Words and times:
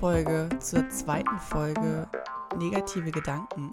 Folge 0.00 0.50
zur 0.60 0.86
zweiten 0.90 1.38
Folge 1.38 2.06
Negative 2.58 3.10
Gedanken. 3.10 3.72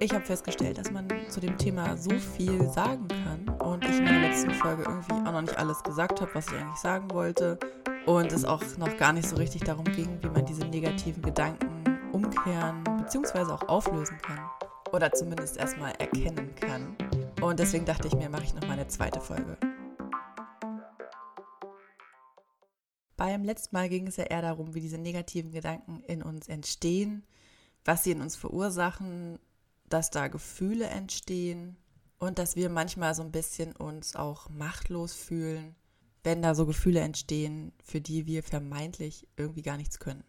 Ich 0.00 0.12
habe 0.12 0.24
festgestellt, 0.24 0.78
dass 0.78 0.90
man 0.90 1.06
zu 1.28 1.38
dem 1.38 1.56
Thema 1.56 1.96
so 1.96 2.10
viel 2.10 2.68
sagen 2.70 3.06
kann 3.06 3.48
und 3.60 3.84
ich 3.84 3.98
in 3.98 4.04
der 4.04 4.20
letzten 4.20 4.50
Folge 4.50 4.82
irgendwie 4.82 5.12
auch 5.12 5.32
noch 5.32 5.42
nicht 5.42 5.56
alles 5.56 5.80
gesagt 5.84 6.20
habe, 6.20 6.30
was 6.34 6.48
ich 6.48 6.54
eigentlich 6.54 6.80
sagen 6.80 7.08
wollte 7.12 7.56
und 8.04 8.32
es 8.32 8.44
auch 8.44 8.62
noch 8.78 8.96
gar 8.96 9.12
nicht 9.12 9.28
so 9.28 9.36
richtig 9.36 9.62
darum 9.62 9.84
ging, 9.84 10.18
wie 10.22 10.28
man 10.28 10.44
diese 10.44 10.64
negativen 10.64 11.22
Gedanken 11.22 11.68
umkehren 12.10 12.82
bzw. 12.98 13.52
auch 13.52 13.68
auflösen 13.68 14.18
kann 14.22 14.40
oder 14.92 15.12
zumindest 15.12 15.56
erstmal 15.56 15.92
erkennen 15.92 16.52
kann. 16.56 16.96
Und 17.40 17.60
deswegen 17.60 17.84
dachte 17.84 18.08
ich 18.08 18.14
mir, 18.16 18.28
mache 18.28 18.44
ich 18.44 18.54
noch 18.54 18.62
mal 18.62 18.72
eine 18.72 18.88
zweite 18.88 19.20
Folge. 19.20 19.56
Beim 23.24 23.42
letzten 23.42 23.74
Mal 23.74 23.88
ging 23.88 24.06
es 24.06 24.18
ja 24.18 24.24
eher 24.24 24.42
darum, 24.42 24.74
wie 24.74 24.82
diese 24.82 24.98
negativen 24.98 25.50
Gedanken 25.50 26.02
in 26.02 26.22
uns 26.22 26.46
entstehen, 26.46 27.24
was 27.82 28.04
sie 28.04 28.10
in 28.10 28.20
uns 28.20 28.36
verursachen, 28.36 29.38
dass 29.88 30.10
da 30.10 30.28
Gefühle 30.28 30.88
entstehen 30.88 31.78
und 32.18 32.38
dass 32.38 32.54
wir 32.54 32.68
manchmal 32.68 33.14
so 33.14 33.22
ein 33.22 33.32
bisschen 33.32 33.74
uns 33.74 34.14
auch 34.14 34.50
machtlos 34.50 35.14
fühlen, 35.14 35.74
wenn 36.22 36.42
da 36.42 36.54
so 36.54 36.66
Gefühle 36.66 37.00
entstehen, 37.00 37.72
für 37.82 38.02
die 38.02 38.26
wir 38.26 38.42
vermeintlich 38.42 39.26
irgendwie 39.38 39.62
gar 39.62 39.78
nichts 39.78 39.98
können. 39.98 40.24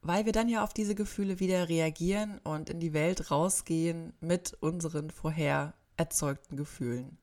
Weil 0.00 0.26
wir 0.26 0.32
dann 0.32 0.48
ja 0.48 0.64
auf 0.64 0.74
diese 0.74 0.96
Gefühle 0.96 1.38
wieder 1.38 1.68
reagieren 1.68 2.40
und 2.42 2.68
in 2.70 2.80
die 2.80 2.92
Welt 2.92 3.30
rausgehen 3.30 4.14
mit 4.18 4.54
unseren 4.54 5.12
vorher 5.12 5.74
erzeugten 5.96 6.56
Gefühlen. 6.56 7.18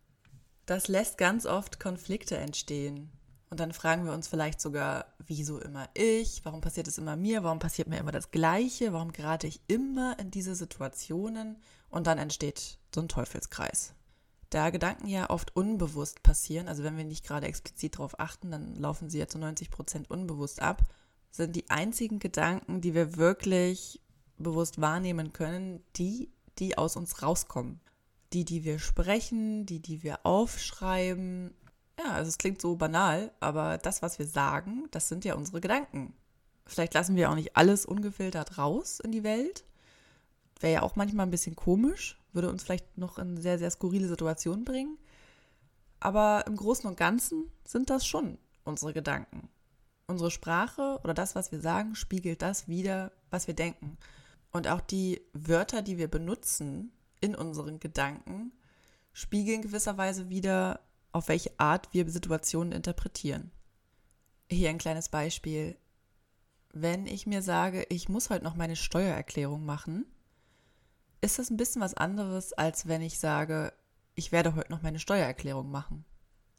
Das 0.66 0.88
lässt 0.88 1.18
ganz 1.18 1.46
oft 1.46 1.78
Konflikte 1.78 2.38
entstehen, 2.38 3.12
und 3.50 3.60
dann 3.60 3.74
fragen 3.74 4.06
wir 4.06 4.14
uns 4.14 4.28
vielleicht 4.28 4.62
sogar, 4.62 5.06
wieso 5.26 5.60
immer 5.60 5.90
ich? 5.96 6.42
Warum 6.46 6.62
passiert 6.62 6.88
es 6.88 7.00
immer 7.00 7.16
mir? 7.16 7.44
Warum 7.44 7.58
passiert 7.58 7.88
mir 7.88 7.98
immer 7.98 8.12
das 8.12 8.30
Gleiche? 8.30 8.94
Warum 8.94 9.12
gerate 9.12 9.48
ich 9.48 9.62
immer 9.68 10.18
in 10.20 10.30
diese 10.30 10.54
Situationen? 10.54 11.58
Und 11.90 12.06
dann 12.06 12.20
entsteht 12.20 12.78
so 12.94 13.02
ein 13.02 13.10
Teufelskreis. 13.10 13.96
Da 14.52 14.70
Gedanken 14.70 15.08
ja 15.08 15.30
oft 15.30 15.56
unbewusst 15.56 16.22
passieren, 16.22 16.68
also 16.68 16.84
wenn 16.84 16.98
wir 16.98 17.06
nicht 17.06 17.26
gerade 17.26 17.48
explizit 17.48 17.96
darauf 17.96 18.20
achten, 18.20 18.52
dann 18.52 18.76
laufen 18.76 19.10
sie 19.10 19.20
ja 19.20 19.28
zu 19.28 19.40
90 19.40 19.72
Prozent 19.72 20.10
unbewusst 20.12 20.62
ab, 20.62 20.84
sind 21.32 21.56
die 21.56 21.70
einzigen 21.70 22.20
Gedanken, 22.20 22.82
die 22.82 22.94
wir 22.94 23.18
wirklich 23.18 24.00
bewusst 24.38 24.82
wahrnehmen 24.82 25.34
können, 25.34 25.84
die, 25.96 26.32
die 26.60 26.78
aus 26.78 26.96
uns 26.96 27.22
rauskommen. 27.22 27.80
Die, 28.34 28.46
die 28.46 28.64
wir 28.64 28.78
sprechen, 28.78 29.66
die, 29.66 29.82
die 29.82 30.04
wir 30.04 30.24
aufschreiben 30.24 31.56
ja, 32.00 32.14
also 32.14 32.30
es 32.30 32.38
klingt 32.38 32.62
so 32.62 32.76
banal, 32.76 33.32
aber 33.40 33.78
das, 33.78 34.02
was 34.02 34.20
wir 34.20 34.28
sagen, 34.28 34.88
das 34.92 35.10
sind 35.10 35.26
ja 35.26 35.36
unsere 35.36 35.60
Gedanken. 35.60 36.14
Vielleicht 36.66 36.94
lassen 36.94 37.16
wir 37.16 37.30
auch 37.30 37.36
nicht 37.36 37.58
alles 37.58 37.86
ungefiltert 37.86 38.58
raus 38.58 39.00
in 39.00 39.12
die 39.12 39.24
Welt. 39.24 39.66
Wäre 40.60 40.74
ja 40.74 40.82
auch 40.82 40.96
manchmal 40.96 41.26
ein 41.26 41.32
bisschen 41.32 41.56
komisch, 41.56 42.18
würde 42.32 42.50
uns 42.50 42.64
vielleicht 42.64 42.98
noch 42.98 43.18
in 43.18 43.38
sehr, 43.38 43.58
sehr 43.58 43.72
skurrile 43.72 44.08
Situationen 44.08 44.66
bringen. 44.66 44.98
Aber 46.00 46.46
im 46.48 46.56
Großen 46.56 46.90
und 46.90 46.98
Ganzen 46.98 47.52
sind 47.66 47.90
das 47.90 48.06
schon 48.06 48.38
unsere 48.64 48.94
Gedanken. 48.94 49.50
Unsere 50.08 50.32
Sprache 50.32 51.00
oder 51.04 51.14
das, 51.14 51.36
was 51.36 51.52
wir 51.52 51.60
sagen, 51.60 51.96
spiegelt 51.96 52.42
das 52.42 52.68
wider, 52.68 53.12
was 53.30 53.48
wir 53.48 53.54
denken. 53.54 53.98
Und 54.52 54.68
auch 54.68 54.82
die 54.82 55.22
Wörter, 55.34 55.82
die 55.82 55.98
wir 55.98 56.08
benutzen 56.08 56.92
in 57.20 57.36
unseren 57.36 57.80
Gedanken, 57.80 58.52
spiegeln 59.12 59.62
gewisserweise 59.62 60.30
wieder, 60.30 60.80
auf 61.12 61.28
welche 61.28 61.58
Art 61.60 61.94
wir 61.94 62.10
Situationen 62.10 62.72
interpretieren. 62.72 63.52
Hier 64.50 64.70
ein 64.70 64.78
kleines 64.78 65.10
Beispiel. 65.10 65.78
Wenn 66.72 67.08
ich 67.08 67.26
mir 67.26 67.42
sage, 67.42 67.86
ich 67.90 68.10
muss 68.10 68.30
heute 68.30 68.44
noch 68.44 68.56
meine 68.56 68.76
Steuererklärung 68.76 69.66
machen, 69.66 70.06
ist 71.22 71.40
das 71.40 71.50
ein 71.50 71.58
bisschen 71.58 71.82
was 71.82 71.94
anderes, 71.94 72.54
als 72.54 72.88
wenn 72.88 73.02
ich 73.02 73.20
sage, 73.20 73.74
ich 74.16 74.32
werde 74.32 74.56
heute 74.56 74.72
noch 74.72 74.82
meine 74.82 75.00
Steuererklärung 75.00 75.70
machen. 75.70 76.06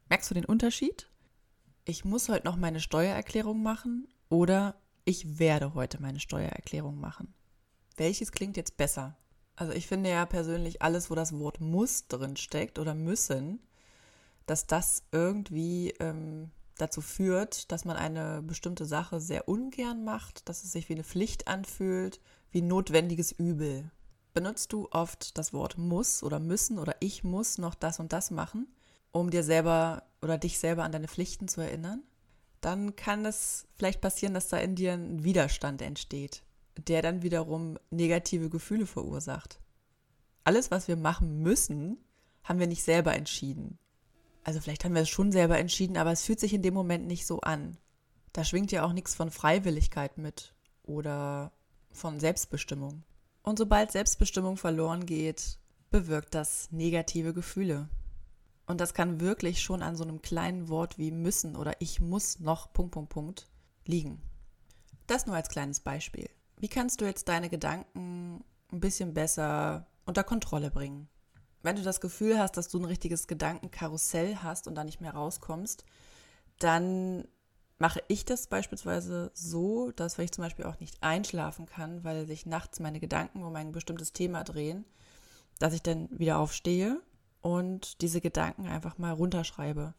Merkst 0.08 0.30
du 0.30 0.34
den 0.34 0.44
Unterschied? 0.44 1.08
Ich 1.84 2.04
muss 2.04 2.28
heute 2.28 2.46
noch 2.46 2.56
meine 2.56 2.80
Steuererklärung 2.80 3.62
machen 3.62 4.08
oder 4.28 4.76
ich 5.04 5.38
werde 5.38 5.74
heute 5.74 6.00
meine 6.00 6.20
Steuererklärung 6.20 6.98
machen. 7.00 7.34
Welches 7.96 8.32
klingt 8.32 8.56
jetzt 8.56 8.76
besser? 8.76 9.16
Also 9.56 9.72
ich 9.72 9.86
finde 9.86 10.10
ja 10.10 10.24
persönlich 10.26 10.82
alles, 10.82 11.10
wo 11.10 11.14
das 11.14 11.38
Wort 11.38 11.60
muss 11.60 12.06
drin 12.06 12.36
steckt 12.36 12.78
oder 12.78 12.94
müssen, 12.94 13.60
dass 14.46 14.66
das 14.66 15.02
irgendwie 15.12 15.90
ähm, 16.00 16.50
dazu 16.80 17.00
führt, 17.00 17.70
dass 17.70 17.84
man 17.84 17.96
eine 17.96 18.42
bestimmte 18.42 18.84
Sache 18.84 19.20
sehr 19.20 19.48
ungern 19.48 20.04
macht, 20.04 20.48
dass 20.48 20.64
es 20.64 20.72
sich 20.72 20.88
wie 20.88 20.94
eine 20.94 21.04
Pflicht 21.04 21.48
anfühlt, 21.48 22.20
wie 22.50 22.62
notwendiges 22.62 23.32
Übel. 23.32 23.90
Benutzt 24.32 24.72
du 24.72 24.88
oft 24.90 25.36
das 25.38 25.52
Wort 25.52 25.76
muss 25.76 26.22
oder 26.22 26.38
müssen 26.38 26.78
oder 26.78 26.96
ich 27.00 27.24
muss 27.24 27.58
noch 27.58 27.74
das 27.74 28.00
und 28.00 28.12
das 28.12 28.30
machen, 28.30 28.68
um 29.12 29.30
dir 29.30 29.42
selber 29.42 30.04
oder 30.22 30.38
dich 30.38 30.58
selber 30.58 30.84
an 30.84 30.92
deine 30.92 31.08
Pflichten 31.08 31.48
zu 31.48 31.60
erinnern? 31.60 32.02
Dann 32.60 32.94
kann 32.94 33.24
es 33.24 33.66
vielleicht 33.74 34.00
passieren, 34.00 34.34
dass 34.34 34.48
da 34.48 34.58
in 34.58 34.76
dir 34.76 34.92
ein 34.92 35.24
Widerstand 35.24 35.82
entsteht, 35.82 36.42
der 36.76 37.02
dann 37.02 37.22
wiederum 37.22 37.78
negative 37.90 38.50
Gefühle 38.50 38.86
verursacht. 38.86 39.58
Alles, 40.44 40.70
was 40.70 40.86
wir 40.86 40.96
machen 40.96 41.42
müssen, 41.42 41.98
haben 42.44 42.58
wir 42.58 42.66
nicht 42.66 42.82
selber 42.82 43.14
entschieden 43.14 43.78
also 44.44 44.60
vielleicht 44.60 44.84
haben 44.84 44.94
wir 44.94 45.02
es 45.02 45.08
schon 45.08 45.32
selber 45.32 45.58
entschieden, 45.58 45.96
aber 45.96 46.12
es 46.12 46.22
fühlt 46.22 46.40
sich 46.40 46.54
in 46.54 46.62
dem 46.62 46.74
Moment 46.74 47.06
nicht 47.06 47.26
so 47.26 47.40
an. 47.40 47.76
Da 48.32 48.44
schwingt 48.44 48.72
ja 48.72 48.84
auch 48.84 48.92
nichts 48.92 49.14
von 49.14 49.30
Freiwilligkeit 49.30 50.18
mit 50.18 50.54
oder 50.82 51.52
von 51.92 52.20
Selbstbestimmung. 52.20 53.02
Und 53.42 53.58
sobald 53.58 53.90
Selbstbestimmung 53.92 54.56
verloren 54.56 55.06
geht, 55.06 55.58
bewirkt 55.90 56.34
das 56.34 56.70
negative 56.70 57.34
Gefühle. 57.34 57.88
Und 58.66 58.80
das 58.80 58.94
kann 58.94 59.20
wirklich 59.20 59.62
schon 59.62 59.82
an 59.82 59.96
so 59.96 60.04
einem 60.04 60.22
kleinen 60.22 60.68
Wort 60.68 60.96
wie 60.96 61.10
müssen 61.10 61.56
oder 61.56 61.74
ich 61.80 62.00
muss 62.00 62.38
noch 62.38 62.72
Punkt, 62.72 62.92
Punkt, 62.92 63.10
Punkt 63.10 63.48
liegen. 63.84 64.22
Das 65.06 65.26
nur 65.26 65.34
als 65.34 65.48
kleines 65.48 65.80
Beispiel. 65.80 66.30
Wie 66.58 66.68
kannst 66.68 67.00
du 67.00 67.04
jetzt 67.04 67.28
deine 67.28 67.48
Gedanken 67.48 68.44
ein 68.70 68.80
bisschen 68.80 69.12
besser 69.12 69.88
unter 70.04 70.22
Kontrolle 70.22 70.70
bringen? 70.70 71.08
Wenn 71.62 71.76
du 71.76 71.82
das 71.82 72.00
Gefühl 72.00 72.38
hast, 72.38 72.56
dass 72.56 72.68
du 72.68 72.78
ein 72.78 72.84
richtiges 72.84 73.26
Gedankenkarussell 73.26 74.36
hast 74.36 74.66
und 74.66 74.74
da 74.74 74.84
nicht 74.84 75.00
mehr 75.00 75.14
rauskommst, 75.14 75.84
dann 76.58 77.26
mache 77.78 78.02
ich 78.08 78.24
das 78.24 78.46
beispielsweise 78.46 79.30
so, 79.34 79.90
dass 79.92 80.18
wenn 80.18 80.26
ich 80.26 80.32
zum 80.32 80.44
Beispiel 80.44 80.66
auch 80.66 80.80
nicht 80.80 81.02
einschlafen 81.02 81.66
kann, 81.66 82.04
weil 82.04 82.26
sich 82.26 82.46
nachts 82.46 82.78
meine 82.78 83.00
Gedanken 83.00 83.42
um 83.42 83.56
ein 83.56 83.72
bestimmtes 83.72 84.12
Thema 84.12 84.44
drehen, 84.44 84.84
dass 85.58 85.72
ich 85.72 85.82
dann 85.82 86.08
wieder 86.10 86.38
aufstehe 86.38 87.00
und 87.40 88.02
diese 88.02 88.20
Gedanken 88.20 88.66
einfach 88.66 88.98
mal 88.98 89.12
runterschreibe, 89.12 89.94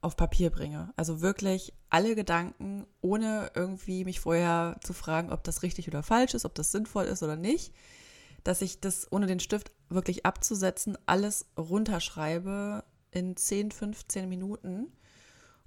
auf 0.00 0.16
Papier 0.16 0.50
bringe. 0.50 0.92
Also 0.96 1.20
wirklich 1.20 1.72
alle 1.88 2.14
Gedanken, 2.14 2.86
ohne 3.00 3.50
irgendwie 3.54 4.04
mich 4.04 4.20
vorher 4.20 4.76
zu 4.82 4.92
fragen, 4.92 5.32
ob 5.32 5.44
das 5.44 5.62
richtig 5.62 5.88
oder 5.88 6.02
falsch 6.02 6.34
ist, 6.34 6.44
ob 6.44 6.54
das 6.54 6.72
sinnvoll 6.72 7.04
ist 7.04 7.22
oder 7.22 7.36
nicht, 7.36 7.72
dass 8.44 8.62
ich 8.62 8.80
das 8.80 9.10
ohne 9.10 9.26
den 9.26 9.40
Stift 9.40 9.72
wirklich 9.88 10.26
abzusetzen 10.26 10.98
alles 11.06 11.46
runterschreibe 11.56 12.84
in 13.10 13.36
10, 13.36 13.70
15 13.70 14.28
Minuten 14.28 14.92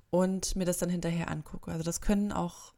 und 0.10 0.56
mir 0.56 0.66
das 0.66 0.78
dann 0.78 0.90
hinterher 0.90 1.30
angucke. 1.30 1.72
Also 1.72 1.84
das 1.84 2.02
können 2.02 2.32
auch 2.32 2.74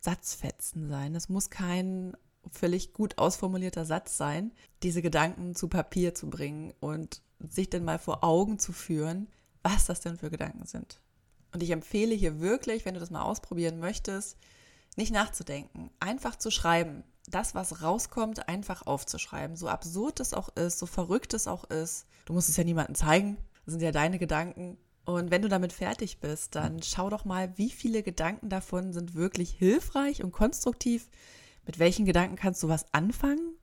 Satzfetzen 0.00 0.88
sein. 0.88 1.14
Es 1.14 1.28
muss 1.28 1.50
kein 1.50 2.16
völlig 2.50 2.92
gut 2.92 3.18
ausformulierter 3.18 3.84
Satz 3.84 4.16
sein, 4.16 4.52
diese 4.82 5.02
Gedanken 5.02 5.54
zu 5.54 5.68
Papier 5.68 6.14
zu 6.14 6.30
bringen 6.30 6.72
und 6.80 7.22
sich 7.40 7.70
dann 7.70 7.84
mal 7.84 7.98
vor 7.98 8.22
Augen 8.24 8.58
zu 8.58 8.72
führen, 8.72 9.28
was 9.62 9.86
das 9.86 10.00
denn 10.00 10.16
für 10.16 10.30
Gedanken 10.30 10.64
sind. 10.64 11.00
Und 11.52 11.62
ich 11.62 11.70
empfehle 11.70 12.14
hier 12.14 12.40
wirklich, 12.40 12.84
wenn 12.84 12.94
du 12.94 13.00
das 13.00 13.10
mal 13.10 13.22
ausprobieren 13.22 13.80
möchtest, 13.80 14.36
nicht 14.96 15.12
nachzudenken, 15.12 15.90
einfach 16.00 16.36
zu 16.36 16.50
schreiben 16.50 17.04
das, 17.28 17.54
was 17.54 17.82
rauskommt, 17.82 18.48
einfach 18.48 18.86
aufzuschreiben. 18.86 19.56
So 19.56 19.68
absurd 19.68 20.20
es 20.20 20.34
auch 20.34 20.48
ist, 20.56 20.78
so 20.78 20.86
verrückt 20.86 21.34
es 21.34 21.48
auch 21.48 21.64
ist. 21.64 22.06
Du 22.24 22.32
musst 22.32 22.48
es 22.48 22.56
ja 22.56 22.64
niemandem 22.64 22.94
zeigen. 22.94 23.36
Das 23.64 23.72
sind 23.72 23.82
ja 23.82 23.92
deine 23.92 24.18
Gedanken. 24.18 24.78
Und 25.04 25.30
wenn 25.30 25.42
du 25.42 25.48
damit 25.48 25.72
fertig 25.72 26.18
bist, 26.18 26.54
dann 26.56 26.82
schau 26.82 27.10
doch 27.10 27.24
mal, 27.24 27.56
wie 27.56 27.70
viele 27.70 28.02
Gedanken 28.02 28.48
davon 28.48 28.92
sind 28.92 29.14
wirklich 29.14 29.50
hilfreich 29.52 30.22
und 30.22 30.32
konstruktiv. 30.32 31.08
Mit 31.64 31.78
welchen 31.78 32.06
Gedanken 32.06 32.36
kannst 32.36 32.62
du 32.62 32.68
was 32.68 32.92
anfangen? 32.92 33.54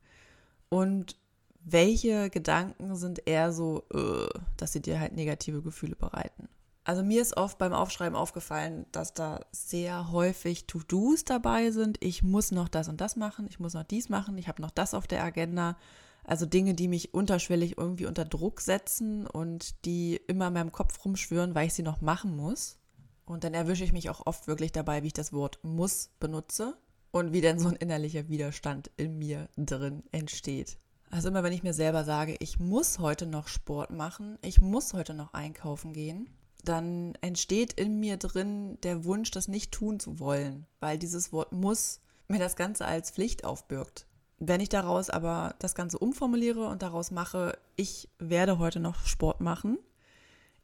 Und 0.69 1.17
welche 1.65 2.29
Gedanken 2.29 2.95
sind 2.95 3.27
eher 3.27 3.51
so, 3.51 3.83
uh, 3.93 4.27
dass 4.57 4.73
sie 4.73 4.81
dir 4.81 4.99
halt 4.99 5.13
negative 5.13 5.61
Gefühle 5.61 5.95
bereiten? 5.95 6.49
Also 6.85 7.03
mir 7.03 7.21
ist 7.21 7.37
oft 7.37 7.57
beim 7.57 7.73
Aufschreiben 7.73 8.15
aufgefallen, 8.15 8.85
dass 8.91 9.13
da 9.13 9.39
sehr 9.51 10.11
häufig 10.11 10.67
To-Dos 10.67 11.23
dabei 11.23 11.71
sind. 11.71 11.97
Ich 12.01 12.23
muss 12.23 12.51
noch 12.51 12.67
das 12.67 12.89
und 12.89 12.99
das 12.99 13.15
machen, 13.15 13.47
ich 13.49 13.59
muss 13.59 13.73
noch 13.73 13.83
dies 13.83 14.09
machen, 14.09 14.37
ich 14.37 14.49
habe 14.49 14.61
noch 14.61 14.71
das 14.71 14.93
auf 14.93 15.07
der 15.07 15.23
Agenda. 15.23 15.77
Also 16.25 16.45
Dinge, 16.45 16.73
die 16.73 16.87
mich 16.87 17.13
unterschwellig 17.13 17.77
irgendwie 17.77 18.05
unter 18.05 18.25
Druck 18.25 18.61
setzen 18.61 19.27
und 19.27 19.85
die 19.85 20.19
immer 20.27 20.47
in 20.47 20.53
meinem 20.53 20.71
Kopf 20.71 21.03
rumschwören, 21.03 21.55
weil 21.55 21.67
ich 21.67 21.73
sie 21.73 21.83
noch 21.83 22.01
machen 22.01 22.35
muss. 22.35 22.77
Und 23.25 23.43
dann 23.43 23.53
erwische 23.53 23.83
ich 23.85 23.93
mich 23.93 24.09
auch 24.09 24.25
oft 24.25 24.47
wirklich 24.47 24.71
dabei, 24.73 25.03
wie 25.03 25.07
ich 25.07 25.13
das 25.13 25.31
Wort 25.33 25.59
muss 25.63 26.11
benutze. 26.19 26.77
und 27.11 27.31
wie 27.31 27.41
denn 27.41 27.59
so 27.59 27.67
ein 27.69 27.75
innerlicher 27.75 28.27
Widerstand 28.27 28.89
in 28.97 29.19
mir 29.19 29.47
drin 29.55 30.01
entsteht. 30.11 30.79
Also 31.11 31.27
immer 31.27 31.43
wenn 31.43 31.53
ich 31.53 31.61
mir 31.61 31.75
selber 31.75 32.03
sage, 32.03 32.35
ich 32.39 32.59
muss 32.59 32.97
heute 32.97 33.27
noch 33.27 33.47
Sport 33.47 33.91
machen, 33.91 34.39
ich 34.41 34.61
muss 34.61 34.93
heute 34.93 35.13
noch 35.13 35.33
einkaufen 35.35 35.93
gehen, 35.93 36.27
dann 36.63 37.15
entsteht 37.21 37.73
in 37.73 37.99
mir 37.99 38.17
drin 38.17 38.77
der 38.83 39.05
Wunsch, 39.05 39.31
das 39.31 39.47
nicht 39.47 39.71
tun 39.71 39.99
zu 39.99 40.19
wollen, 40.19 40.65
weil 40.79 40.97
dieses 40.97 41.31
Wort 41.33 41.51
muss 41.51 41.99
mir 42.27 42.39
das 42.39 42.55
Ganze 42.55 42.85
als 42.85 43.11
Pflicht 43.11 43.43
aufbürgt. 43.43 44.07
Wenn 44.39 44.61
ich 44.61 44.69
daraus 44.69 45.09
aber 45.09 45.55
das 45.59 45.75
Ganze 45.75 45.99
umformuliere 45.99 46.67
und 46.67 46.81
daraus 46.81 47.11
mache, 47.11 47.57
ich 47.75 48.09
werde 48.17 48.57
heute 48.57 48.79
noch 48.79 49.05
Sport 49.05 49.41
machen, 49.41 49.77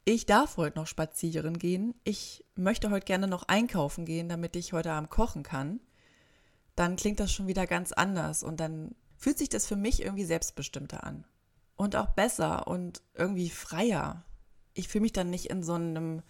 ich 0.04 0.26
darf 0.26 0.56
heute 0.56 0.78
noch 0.78 0.86
spazieren 0.86 1.58
gehen, 1.58 1.94
ich 2.04 2.44
möchte 2.54 2.90
heute 2.90 3.04
gerne 3.04 3.28
noch 3.28 3.44
einkaufen 3.48 4.06
gehen, 4.06 4.28
damit 4.28 4.56
ich 4.56 4.72
heute 4.72 4.92
Abend 4.92 5.10
kochen 5.10 5.42
kann, 5.42 5.80
dann 6.74 6.96
klingt 6.96 7.20
das 7.20 7.32
schon 7.32 7.46
wieder 7.46 7.66
ganz 7.66 7.92
anders 7.92 8.42
und 8.42 8.58
dann 8.58 8.94
fühlt 9.16 9.38
sich 9.38 9.50
das 9.50 9.66
für 9.66 9.76
mich 9.76 10.02
irgendwie 10.02 10.24
selbstbestimmter 10.24 11.04
an. 11.04 11.24
Und 11.76 11.96
auch 11.96 12.10
besser 12.10 12.66
und 12.66 13.02
irgendwie 13.14 13.50
freier. 13.50 14.24
Ich 14.74 14.88
fühle 14.88 15.02
mich 15.02 15.12
dann 15.12 15.30
nicht 15.30 15.46
in 15.46 15.62
so 15.62 15.74
einem 15.74 16.22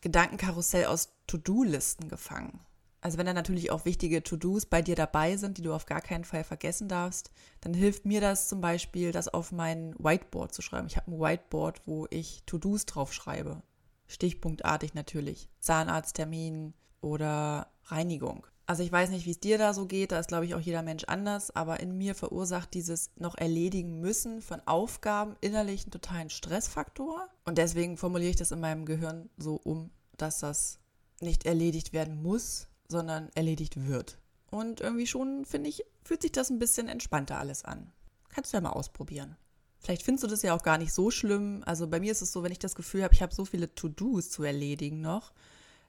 Gedankenkarussell 0.00 0.86
aus 0.86 1.14
To-Do-Listen 1.26 2.08
gefangen. 2.08 2.60
Also 3.00 3.16
wenn 3.16 3.26
da 3.26 3.32
natürlich 3.32 3.70
auch 3.70 3.84
wichtige 3.84 4.22
To-Dos 4.22 4.66
bei 4.66 4.82
dir 4.82 4.96
dabei 4.96 5.36
sind, 5.36 5.58
die 5.58 5.62
du 5.62 5.72
auf 5.72 5.86
gar 5.86 6.00
keinen 6.00 6.24
Fall 6.24 6.42
vergessen 6.42 6.88
darfst, 6.88 7.30
dann 7.60 7.72
hilft 7.72 8.04
mir 8.06 8.20
das 8.20 8.48
zum 8.48 8.60
Beispiel, 8.60 9.12
das 9.12 9.28
auf 9.28 9.52
mein 9.52 9.94
Whiteboard 9.98 10.52
zu 10.52 10.62
schreiben. 10.62 10.88
Ich 10.88 10.96
habe 10.96 11.12
ein 11.12 11.20
Whiteboard, 11.20 11.82
wo 11.86 12.06
ich 12.10 12.42
To-Dos 12.46 12.86
drauf 12.86 13.12
schreibe. 13.12 13.62
Stichpunktartig 14.08 14.94
natürlich. 14.94 15.48
Zahnarzttermin 15.60 16.74
oder 17.00 17.70
Reinigung. 17.84 18.46
Also 18.68 18.82
ich 18.82 18.92
weiß 18.92 19.08
nicht, 19.08 19.24
wie 19.24 19.30
es 19.30 19.40
dir 19.40 19.56
da 19.56 19.72
so 19.72 19.86
geht, 19.86 20.12
da 20.12 20.18
ist, 20.18 20.28
glaube 20.28 20.44
ich, 20.44 20.54
auch 20.54 20.60
jeder 20.60 20.82
Mensch 20.82 21.04
anders, 21.04 21.56
aber 21.56 21.80
in 21.80 21.96
mir 21.96 22.14
verursacht 22.14 22.74
dieses 22.74 23.08
noch 23.16 23.34
erledigen 23.34 23.98
müssen 23.98 24.42
von 24.42 24.60
Aufgaben 24.66 25.36
innerlich 25.40 25.84
einen 25.84 25.92
totalen 25.92 26.28
Stressfaktor. 26.28 27.30
Und 27.46 27.56
deswegen 27.56 27.96
formuliere 27.96 28.28
ich 28.28 28.36
das 28.36 28.52
in 28.52 28.60
meinem 28.60 28.84
Gehirn 28.84 29.30
so 29.38 29.54
um, 29.54 29.88
dass 30.18 30.40
das 30.40 30.80
nicht 31.22 31.46
erledigt 31.46 31.94
werden 31.94 32.22
muss, 32.22 32.68
sondern 32.88 33.30
erledigt 33.34 33.88
wird. 33.88 34.18
Und 34.50 34.82
irgendwie 34.82 35.06
schon, 35.06 35.46
finde 35.46 35.70
ich, 35.70 35.82
fühlt 36.04 36.20
sich 36.20 36.32
das 36.32 36.50
ein 36.50 36.58
bisschen 36.58 36.88
entspannter 36.88 37.38
alles 37.38 37.64
an. 37.64 37.90
Kannst 38.28 38.52
du 38.52 38.58
ja 38.58 38.60
mal 38.60 38.72
ausprobieren. 38.72 39.38
Vielleicht 39.78 40.02
findest 40.02 40.24
du 40.24 40.28
das 40.28 40.42
ja 40.42 40.54
auch 40.54 40.62
gar 40.62 40.76
nicht 40.76 40.92
so 40.92 41.10
schlimm. 41.10 41.62
Also 41.64 41.86
bei 41.86 42.00
mir 42.00 42.12
ist 42.12 42.20
es 42.20 42.32
so, 42.32 42.42
wenn 42.42 42.52
ich 42.52 42.58
das 42.58 42.74
Gefühl 42.74 43.02
habe, 43.02 43.14
ich 43.14 43.22
habe 43.22 43.34
so 43.34 43.46
viele 43.46 43.74
To-Dos 43.74 44.28
zu 44.28 44.42
erledigen 44.42 45.00
noch, 45.00 45.32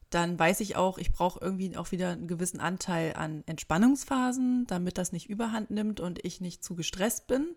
dann 0.10 0.40
weiß 0.40 0.60
ich 0.62 0.76
auch, 0.76 0.98
ich 0.98 1.12
brauche 1.12 1.40
irgendwie 1.42 1.76
auch 1.78 1.92
wieder 1.92 2.10
einen 2.10 2.28
gewissen 2.28 2.60
Anteil 2.60 3.14
an 3.16 3.44
Entspannungsphasen, 3.46 4.66
damit 4.68 4.98
das 4.98 5.12
nicht 5.12 5.30
überhand 5.30 5.70
nimmt 5.70 6.00
und 6.00 6.26
ich 6.26 6.42
nicht 6.42 6.64
zu 6.64 6.76
gestresst 6.76 7.28
bin. 7.28 7.56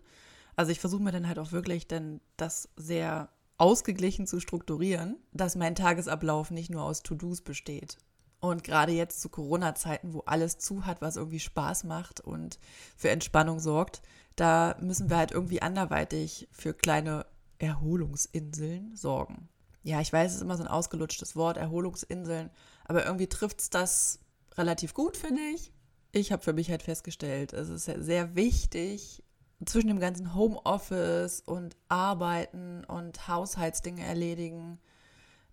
Also 0.55 0.71
ich 0.71 0.79
versuche 0.79 1.01
mir 1.01 1.11
dann 1.11 1.27
halt 1.27 1.39
auch 1.39 1.51
wirklich 1.51 1.87
dann 1.87 2.21
das 2.37 2.69
sehr 2.75 3.29
ausgeglichen 3.57 4.27
zu 4.27 4.39
strukturieren, 4.39 5.17
dass 5.31 5.55
mein 5.55 5.75
Tagesablauf 5.75 6.51
nicht 6.51 6.69
nur 6.69 6.83
aus 6.83 7.01
To-Dos 7.01 7.41
besteht. 7.41 7.97
Und 8.39 8.63
gerade 8.63 8.91
jetzt 8.91 9.21
zu 9.21 9.29
Corona-Zeiten, 9.29 10.13
wo 10.13 10.19
alles 10.25 10.57
zu 10.57 10.85
hat, 10.85 11.01
was 11.01 11.15
irgendwie 11.15 11.39
Spaß 11.39 11.85
macht 11.85 12.19
und 12.19 12.59
für 12.97 13.09
Entspannung 13.09 13.59
sorgt, 13.59 14.01
da 14.35 14.75
müssen 14.81 15.09
wir 15.09 15.17
halt 15.17 15.31
irgendwie 15.31 15.61
anderweitig 15.61 16.49
für 16.51 16.73
kleine 16.73 17.25
Erholungsinseln 17.57 18.95
sorgen. 18.95 19.47
Ja, 19.83 19.99
ich 19.99 20.11
weiß, 20.11 20.31
es 20.31 20.37
ist 20.37 20.41
immer 20.41 20.57
so 20.57 20.63
ein 20.63 20.69
ausgelutschtes 20.69 21.35
Wort, 21.35 21.57
Erholungsinseln, 21.57 22.49
aber 22.85 23.05
irgendwie 23.05 23.27
trifft 23.27 23.59
es 23.59 23.69
das 23.69 24.19
relativ 24.55 24.93
gut, 24.93 25.17
finde 25.17 25.41
ich. 25.53 25.71
Ich 26.11 26.31
habe 26.31 26.43
für 26.43 26.53
mich 26.53 26.69
halt 26.69 26.83
festgestellt, 26.83 27.53
es 27.53 27.69
ist 27.69 27.85
sehr 27.85 28.35
wichtig, 28.35 29.23
zwischen 29.65 29.87
dem 29.87 29.99
ganzen 29.99 30.35
Homeoffice 30.35 31.41
und 31.41 31.75
Arbeiten 31.89 32.83
und 32.85 33.27
Haushaltsdinge 33.27 34.05
erledigen, 34.05 34.79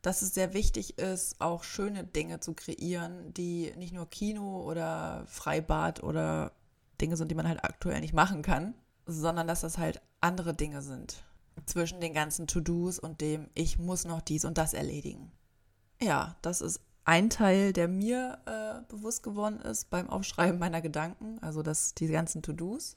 dass 0.03 0.23
es 0.23 0.35
sehr 0.35 0.55
wichtig 0.55 0.99
ist, 0.99 1.41
auch 1.41 1.63
schöne 1.63 2.05
Dinge 2.05 2.41
zu 2.41 2.55
kreieren, 2.55 3.33
die 3.35 3.73
nicht 3.77 3.93
nur 3.93 4.09
Kino 4.09 4.63
oder 4.63 5.25
Freibad 5.27 6.03
oder 6.03 6.53
Dinge 7.01 7.17
sind, 7.17 7.31
die 7.31 7.35
man 7.35 7.49
halt 7.49 7.65
aktuell 7.65 8.01
nicht 8.01 8.15
machen 8.15 8.43
kann, 8.43 8.75
sondern 9.07 9.47
dass 9.47 9.61
das 9.61 9.79
halt 9.79 10.01
andere 10.21 10.55
Dinge 10.55 10.83
sind. 10.83 11.25
Zwischen 11.67 12.01
den 12.01 12.15
ganzen 12.15 12.47
To-Dos 12.47 12.99
und 12.99 13.21
dem, 13.21 13.49
ich 13.55 13.79
muss 13.79 14.05
noch 14.05 14.21
dies 14.21 14.45
und 14.45 14.59
das 14.59 14.75
erledigen. 14.75 15.33
Ja, 16.01 16.37
das 16.43 16.61
ist 16.61 16.81
ein 17.05 17.31
Teil, 17.31 17.73
der 17.73 17.89
mir 17.89 18.39
äh, 18.47 18.83
bewusst 18.91 19.23
geworden 19.23 19.61
ist 19.61 19.91
beim 19.91 20.09
Aufschreiben 20.09 20.59
meiner 20.59 20.81
Gedanken, 20.81 21.39
also 21.41 21.63
das, 21.63 21.95
die 21.95 22.07
ganzen 22.07 22.43
To-Dos. 22.43 22.97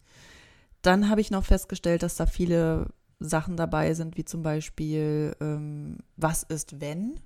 Dann 0.82 1.10
habe 1.10 1.22
ich 1.22 1.32
noch 1.32 1.46
festgestellt, 1.46 2.04
dass 2.04 2.16
da 2.16 2.26
viele 2.26 2.88
Sachen 3.20 3.56
dabei 3.56 3.94
sind, 3.94 4.18
wie 4.18 4.26
zum 4.26 4.44
Beispiel, 4.44 5.36
ähm, 5.40 6.00
was 6.18 6.44
ist 6.44 6.82
wenn? 6.82 7.20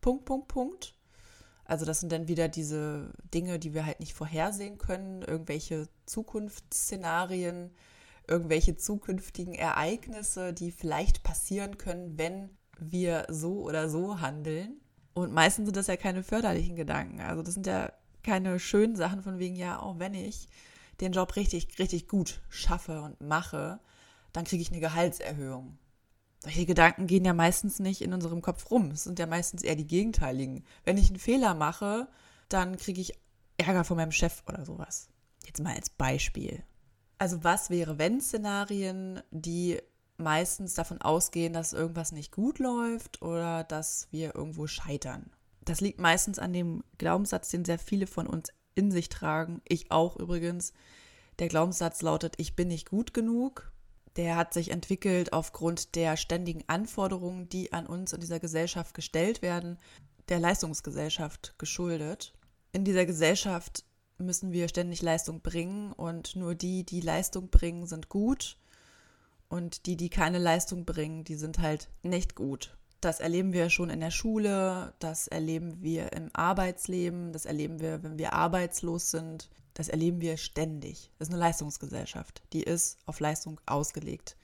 Punkt, 0.00 0.26
Punkt, 0.26 0.48
Punkt. 0.48 0.94
Also 1.64 1.86
das 1.86 2.00
sind 2.00 2.12
dann 2.12 2.28
wieder 2.28 2.48
diese 2.48 3.12
Dinge, 3.32 3.58
die 3.58 3.72
wir 3.72 3.86
halt 3.86 4.00
nicht 4.00 4.12
vorhersehen 4.12 4.78
können, 4.78 5.22
irgendwelche 5.22 5.88
Zukunftsszenarien, 6.06 7.70
irgendwelche 8.28 8.76
zukünftigen 8.76 9.54
Ereignisse, 9.54 10.52
die 10.52 10.72
vielleicht 10.72 11.22
passieren 11.22 11.78
können, 11.78 12.18
wenn 12.18 12.50
wir 12.78 13.26
so 13.28 13.62
oder 13.62 13.88
so 13.88 14.20
handeln. 14.20 14.80
Und 15.14 15.32
meistens 15.32 15.66
sind 15.66 15.76
das 15.76 15.88
ja 15.88 15.96
keine 15.96 16.22
förderlichen 16.22 16.76
Gedanken. 16.76 17.20
Also 17.20 17.42
das 17.42 17.54
sind 17.54 17.66
ja 17.66 17.92
keine 18.22 18.58
schönen 18.58 18.96
Sachen 18.96 19.22
von 19.22 19.38
wegen, 19.38 19.56
ja, 19.56 19.80
auch 19.80 19.98
wenn 19.98 20.14
ich 20.14 20.48
den 21.00 21.12
Job 21.12 21.36
richtig, 21.36 21.78
richtig 21.78 22.08
gut 22.08 22.40
schaffe 22.48 23.02
und 23.02 23.20
mache, 23.20 23.80
dann 24.32 24.44
kriege 24.44 24.62
ich 24.62 24.70
eine 24.70 24.80
Gehaltserhöhung. 24.80 25.78
Solche 26.40 26.66
Gedanken 26.66 27.06
gehen 27.06 27.24
ja 27.24 27.34
meistens 27.34 27.78
nicht 27.78 28.02
in 28.02 28.12
unserem 28.12 28.42
Kopf 28.42 28.70
rum. 28.70 28.90
Es 28.90 29.04
sind 29.04 29.18
ja 29.18 29.26
meistens 29.26 29.62
eher 29.62 29.76
die 29.76 29.86
gegenteiligen. 29.86 30.64
Wenn 30.84 30.98
ich 30.98 31.08
einen 31.08 31.18
Fehler 31.18 31.54
mache, 31.54 32.08
dann 32.48 32.76
kriege 32.76 33.00
ich 33.00 33.14
Ärger 33.58 33.84
von 33.84 33.96
meinem 33.96 34.12
Chef 34.12 34.42
oder 34.48 34.64
sowas. 34.64 35.08
Jetzt 35.46 35.60
mal 35.60 35.74
als 35.74 35.90
Beispiel. 35.90 36.64
Also 37.22 37.44
was 37.44 37.70
wäre 37.70 37.98
wenn 37.98 38.20
Szenarien, 38.20 39.22
die 39.30 39.78
meistens 40.16 40.74
davon 40.74 41.00
ausgehen, 41.00 41.52
dass 41.52 41.72
irgendwas 41.72 42.10
nicht 42.10 42.32
gut 42.32 42.58
läuft 42.58 43.22
oder 43.22 43.62
dass 43.62 44.08
wir 44.10 44.34
irgendwo 44.34 44.66
scheitern. 44.66 45.30
Das 45.64 45.80
liegt 45.80 46.00
meistens 46.00 46.40
an 46.40 46.52
dem 46.52 46.82
Glaubenssatz, 46.98 47.50
den 47.50 47.64
sehr 47.64 47.78
viele 47.78 48.08
von 48.08 48.26
uns 48.26 48.48
in 48.74 48.90
sich 48.90 49.08
tragen. 49.08 49.62
Ich 49.68 49.92
auch 49.92 50.16
übrigens. 50.16 50.72
Der 51.38 51.46
Glaubenssatz 51.46 52.02
lautet, 52.02 52.34
ich 52.38 52.56
bin 52.56 52.66
nicht 52.66 52.90
gut 52.90 53.14
genug 53.14 53.70
der 54.16 54.36
hat 54.36 54.52
sich 54.52 54.70
entwickelt 54.70 55.32
aufgrund 55.32 55.94
der 55.94 56.16
ständigen 56.16 56.64
Anforderungen, 56.66 57.48
die 57.48 57.72
an 57.72 57.86
uns 57.86 58.12
in 58.12 58.20
dieser 58.20 58.40
Gesellschaft 58.40 58.94
gestellt 58.94 59.40
werden, 59.40 59.78
der 60.28 60.38
Leistungsgesellschaft 60.38 61.54
geschuldet. 61.56 62.34
In 62.72 62.84
dieser 62.84 63.06
Gesellschaft 63.06 63.84
müssen 64.18 64.52
wir 64.52 64.68
ständig 64.68 65.02
Leistung 65.02 65.40
bringen 65.40 65.92
und 65.92 66.36
nur 66.36 66.54
die, 66.54 66.84
die 66.84 67.00
Leistung 67.00 67.48
bringen, 67.48 67.86
sind 67.86 68.08
gut 68.08 68.56
und 69.48 69.86
die, 69.86 69.96
die 69.96 70.10
keine 70.10 70.38
Leistung 70.38 70.84
bringen, 70.84 71.24
die 71.24 71.34
sind 71.34 71.58
halt 71.58 71.88
nicht 72.02 72.34
gut. 72.34 72.76
Das 73.00 73.18
erleben 73.18 73.52
wir 73.52 73.68
schon 73.68 73.90
in 73.90 74.00
der 74.00 74.12
Schule, 74.12 74.94
das 75.00 75.26
erleben 75.26 75.82
wir 75.82 76.12
im 76.12 76.30
Arbeitsleben, 76.32 77.32
das 77.32 77.46
erleben 77.46 77.80
wir, 77.80 78.02
wenn 78.02 78.16
wir 78.16 78.32
arbeitslos 78.32 79.10
sind, 79.10 79.50
das 79.74 79.88
erleben 79.88 80.20
wir 80.20 80.36
ständig. 80.36 81.10
Das 81.18 81.28
ist 81.28 81.34
eine 81.34 81.40
Leistungsgesellschaft. 81.40 82.42
Die 82.52 82.62
ist 82.62 82.98
auf 83.06 83.20
Leistung 83.20 83.60
ausgelegt. 83.66 84.36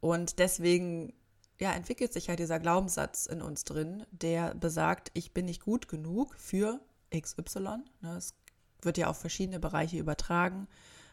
Und 0.00 0.38
deswegen 0.38 1.12
ja, 1.58 1.72
entwickelt 1.72 2.12
sich 2.12 2.26
ja 2.26 2.36
dieser 2.36 2.60
Glaubenssatz 2.60 3.26
in 3.26 3.42
uns 3.42 3.64
drin, 3.64 4.04
der 4.10 4.54
besagt, 4.54 5.10
ich 5.14 5.32
bin 5.32 5.46
nicht 5.46 5.62
gut 5.62 5.88
genug 5.88 6.34
für 6.36 6.80
XY. 7.14 7.78
Ne, 8.00 8.16
es 8.16 8.34
wird 8.82 8.98
ja 8.98 9.08
auf 9.08 9.18
verschiedene 9.18 9.60
Bereiche 9.60 9.98
übertragen. 9.98 10.68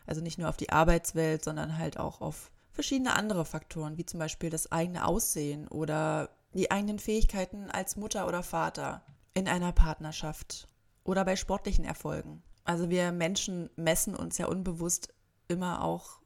Also 0.05 0.21
nicht 0.21 0.37
nur 0.37 0.49
auf 0.49 0.57
die 0.57 0.71
Arbeitswelt, 0.71 1.43
sondern 1.43 1.77
halt 1.77 1.97
auch 1.97 2.21
auf 2.21 2.51
verschiedene 2.71 3.15
andere 3.15 3.45
Faktoren, 3.45 3.97
wie 3.97 4.05
zum 4.05 4.19
Beispiel 4.19 4.49
das 4.49 4.71
eigene 4.71 5.05
Aussehen 5.05 5.67
oder 5.67 6.29
die 6.53 6.71
eigenen 6.71 6.99
Fähigkeiten 6.99 7.69
als 7.69 7.95
Mutter 7.95 8.27
oder 8.27 8.43
Vater 8.43 9.03
in 9.33 9.47
einer 9.47 9.71
Partnerschaft 9.71 10.67
oder 11.03 11.25
bei 11.25 11.35
sportlichen 11.35 11.85
Erfolgen. 11.85 12.43
Also 12.63 12.89
wir 12.89 13.11
Menschen 13.11 13.69
messen 13.75 14.15
uns 14.15 14.37
ja 14.37 14.47
unbewusst 14.47 15.13
immer 15.47 15.83
auch 15.83 16.19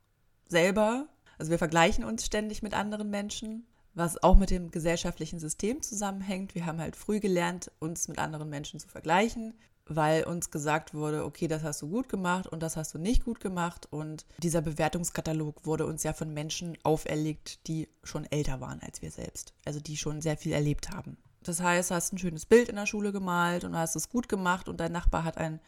selber. 0.48 1.08
Also 1.38 1.52
wir 1.52 1.58
vergleichen 1.58 2.04
uns 2.04 2.26
ständig 2.26 2.62
mit 2.62 2.74
anderen 2.74 3.10
Menschen, 3.10 3.68
was 3.94 4.22
auch 4.22 4.36
mit 4.36 4.52
dem 4.52 4.72
gesellschaftlichen 4.72 5.40
System 5.40 5.82
zusammenhängt. 5.82 6.56
Wir 6.56 6.66
haben 6.66 6.80
halt 6.80 6.96
früh 6.96 7.20
gelernt, 7.20 7.72
uns 7.80 8.08
mit 8.08 8.20
anderen 8.20 8.50
Menschen 8.50 8.80
zu 8.80 8.88
vergleichen, 8.88 9.56
weil 9.90 10.24
uns 10.24 10.52
gesagt 10.52 10.94
wurde, 10.94 11.24
okay, 11.26 11.48
das 11.48 11.64
hast 11.64 11.82
du 11.82 11.88
gut 11.88 12.10
gemacht 12.10 12.48
und 12.48 12.62
das 12.62 12.78
hast 12.78 12.94
du 12.94 12.98
nicht 12.98 13.26
gut 13.26 13.40
gemacht. 13.40 13.88
Und 13.90 14.26
dieser 14.40 14.62
Bewertungskatalog 14.62 15.66
wurde 15.66 15.86
uns 15.86 16.04
ja 16.04 16.14
von 16.14 16.34
Menschen 16.34 16.78
auferlegt, 16.84 17.68
die 17.68 17.88
schon 18.04 18.26
älter 18.26 18.62
waren 18.62 18.82
als 18.82 19.02
wir 19.02 19.12
selbst. 19.12 19.54
Also 19.66 19.80
die 19.80 19.98
schon 19.98 20.22
sehr 20.22 20.38
viel 20.38 20.54
erlebt 20.54 20.90
haben. 20.90 21.18
Das 21.44 21.62
heißt, 21.62 21.92
du 21.92 21.96
hast 21.96 22.14
ein 22.14 22.18
schönes 22.18 22.46
Bild 22.46 22.70
in 22.70 22.76
der 22.76 22.86
Schule 22.86 23.12
gemalt 23.12 23.64
und 23.64 23.76
hast 23.76 23.96
es 23.96 24.10
gut 24.10 24.28
gemacht 24.28 24.68
und 24.68 24.80
dein 24.80 24.92
Nachbar 24.92 25.24
hat 25.24 25.38
ein 25.38 25.60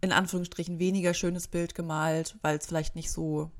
in 0.00 0.12
Anführungsstrichen 0.12 0.78
weniger 0.78 1.14
schönes 1.14 1.48
Bild 1.48 1.74
gemalt, 1.74 2.36
weil 2.42 2.58
es 2.58 2.66
vielleicht 2.66 2.94
nicht 2.94 3.10
so 3.10 3.50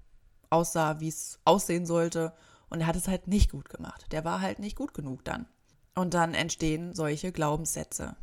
aussah, 0.51 1.01
wie 1.01 1.09
es 1.09 1.39
aussehen 1.45 1.87
sollte. 1.87 2.35
Und 2.69 2.83
er 2.83 2.87
hat 2.87 2.97
es 2.97 3.09
halt 3.09 3.29
nicht 3.29 3.51
gut 3.51 3.71
gemacht. 3.71 4.07
Der 4.13 4.25
war 4.25 4.41
halt 4.43 4.59
nicht 4.59 4.77
gut 4.77 4.93
genug 4.93 5.25
dann. 5.25 5.47
Und 5.95 6.13
dann 6.13 6.35
entstehen 6.35 6.95
solche 6.95 7.33
Glaubenssätze. 7.33 8.17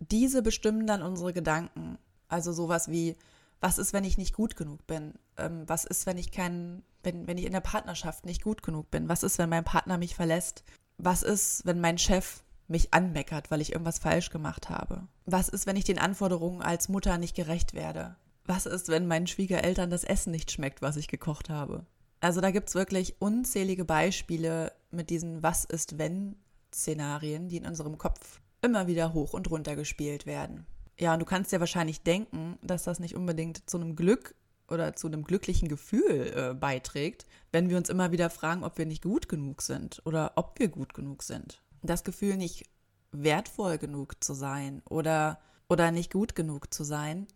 Diese 0.00 0.42
bestimmen 0.42 0.86
dann 0.86 1.02
unsere 1.02 1.32
Gedanken. 1.32 1.98
Also 2.28 2.52
sowas 2.52 2.88
wie, 2.88 3.16
was 3.60 3.78
ist, 3.78 3.92
wenn 3.92 4.04
ich 4.04 4.18
nicht 4.18 4.34
gut 4.34 4.56
genug 4.56 4.86
bin? 4.86 5.14
Ähm, 5.36 5.64
was 5.66 5.84
ist, 5.84 6.06
wenn 6.06 6.18
ich 6.18 6.32
kein, 6.32 6.82
wenn, 7.02 7.26
wenn 7.26 7.38
ich 7.38 7.44
in 7.44 7.52
der 7.52 7.60
Partnerschaft 7.60 8.24
nicht 8.24 8.42
gut 8.42 8.62
genug 8.62 8.90
bin? 8.90 9.08
Was 9.08 9.22
ist, 9.22 9.38
wenn 9.38 9.50
mein 9.50 9.64
Partner 9.64 9.98
mich 9.98 10.14
verlässt? 10.14 10.64
Was 10.98 11.22
ist, 11.22 11.66
wenn 11.66 11.80
mein 11.80 11.98
Chef 11.98 12.42
mich 12.68 12.94
anmeckert, 12.94 13.50
weil 13.50 13.60
ich 13.60 13.72
irgendwas 13.72 13.98
falsch 13.98 14.30
gemacht 14.30 14.70
habe? 14.70 15.06
Was 15.26 15.48
ist, 15.48 15.66
wenn 15.66 15.76
ich 15.76 15.84
den 15.84 15.98
Anforderungen 15.98 16.62
als 16.62 16.88
Mutter 16.88 17.18
nicht 17.18 17.36
gerecht 17.36 17.74
werde? 17.74 18.16
Was 18.46 18.66
ist, 18.66 18.88
wenn 18.88 19.06
meinen 19.06 19.26
Schwiegereltern 19.26 19.90
das 19.90 20.04
Essen 20.04 20.30
nicht 20.30 20.50
schmeckt, 20.50 20.80
was 20.80 20.96
ich 20.96 21.08
gekocht 21.08 21.50
habe? 21.50 21.84
Also 22.20 22.40
da 22.40 22.50
gibt 22.50 22.68
es 22.68 22.74
wirklich 22.74 23.16
unzählige 23.20 23.84
Beispiele 23.84 24.72
mit 24.90 25.10
diesen 25.10 25.42
Was 25.42 25.64
ist 25.64 25.98
wenn 25.98 26.36
Szenarien, 26.72 27.48
die 27.48 27.56
in 27.56 27.66
unserem 27.66 27.98
Kopf 27.98 28.39
immer 28.62 28.86
wieder 28.86 29.12
hoch 29.14 29.32
und 29.32 29.50
runter 29.50 29.76
gespielt 29.76 30.26
werden. 30.26 30.66
Ja, 30.98 31.14
und 31.14 31.20
du 31.20 31.24
kannst 31.24 31.50
dir 31.52 31.60
wahrscheinlich 31.60 32.02
denken, 32.02 32.58
dass 32.62 32.84
das 32.84 33.00
nicht 33.00 33.14
unbedingt 33.14 33.68
zu 33.68 33.78
einem 33.78 33.96
Glück 33.96 34.34
oder 34.68 34.94
zu 34.94 35.06
einem 35.06 35.24
glücklichen 35.24 35.68
Gefühl 35.68 36.32
äh, 36.34 36.54
beiträgt, 36.54 37.26
wenn 37.52 37.68
wir 37.68 37.76
uns 37.76 37.88
immer 37.88 38.12
wieder 38.12 38.30
fragen, 38.30 38.64
ob 38.64 38.78
wir 38.78 38.86
nicht 38.86 39.02
gut 39.02 39.28
genug 39.28 39.62
sind 39.62 40.02
oder 40.04 40.32
ob 40.36 40.58
wir 40.58 40.68
gut 40.68 40.94
genug 40.94 41.22
sind. 41.22 41.62
Das 41.82 42.04
Gefühl, 42.04 42.36
nicht 42.36 42.68
wertvoll 43.12 43.78
genug 43.78 44.22
zu 44.22 44.34
sein 44.34 44.82
oder, 44.88 45.40
oder 45.68 45.90
nicht 45.90 46.12
gut 46.12 46.34
genug 46.34 46.72
zu 46.72 46.84
sein, 46.84 47.26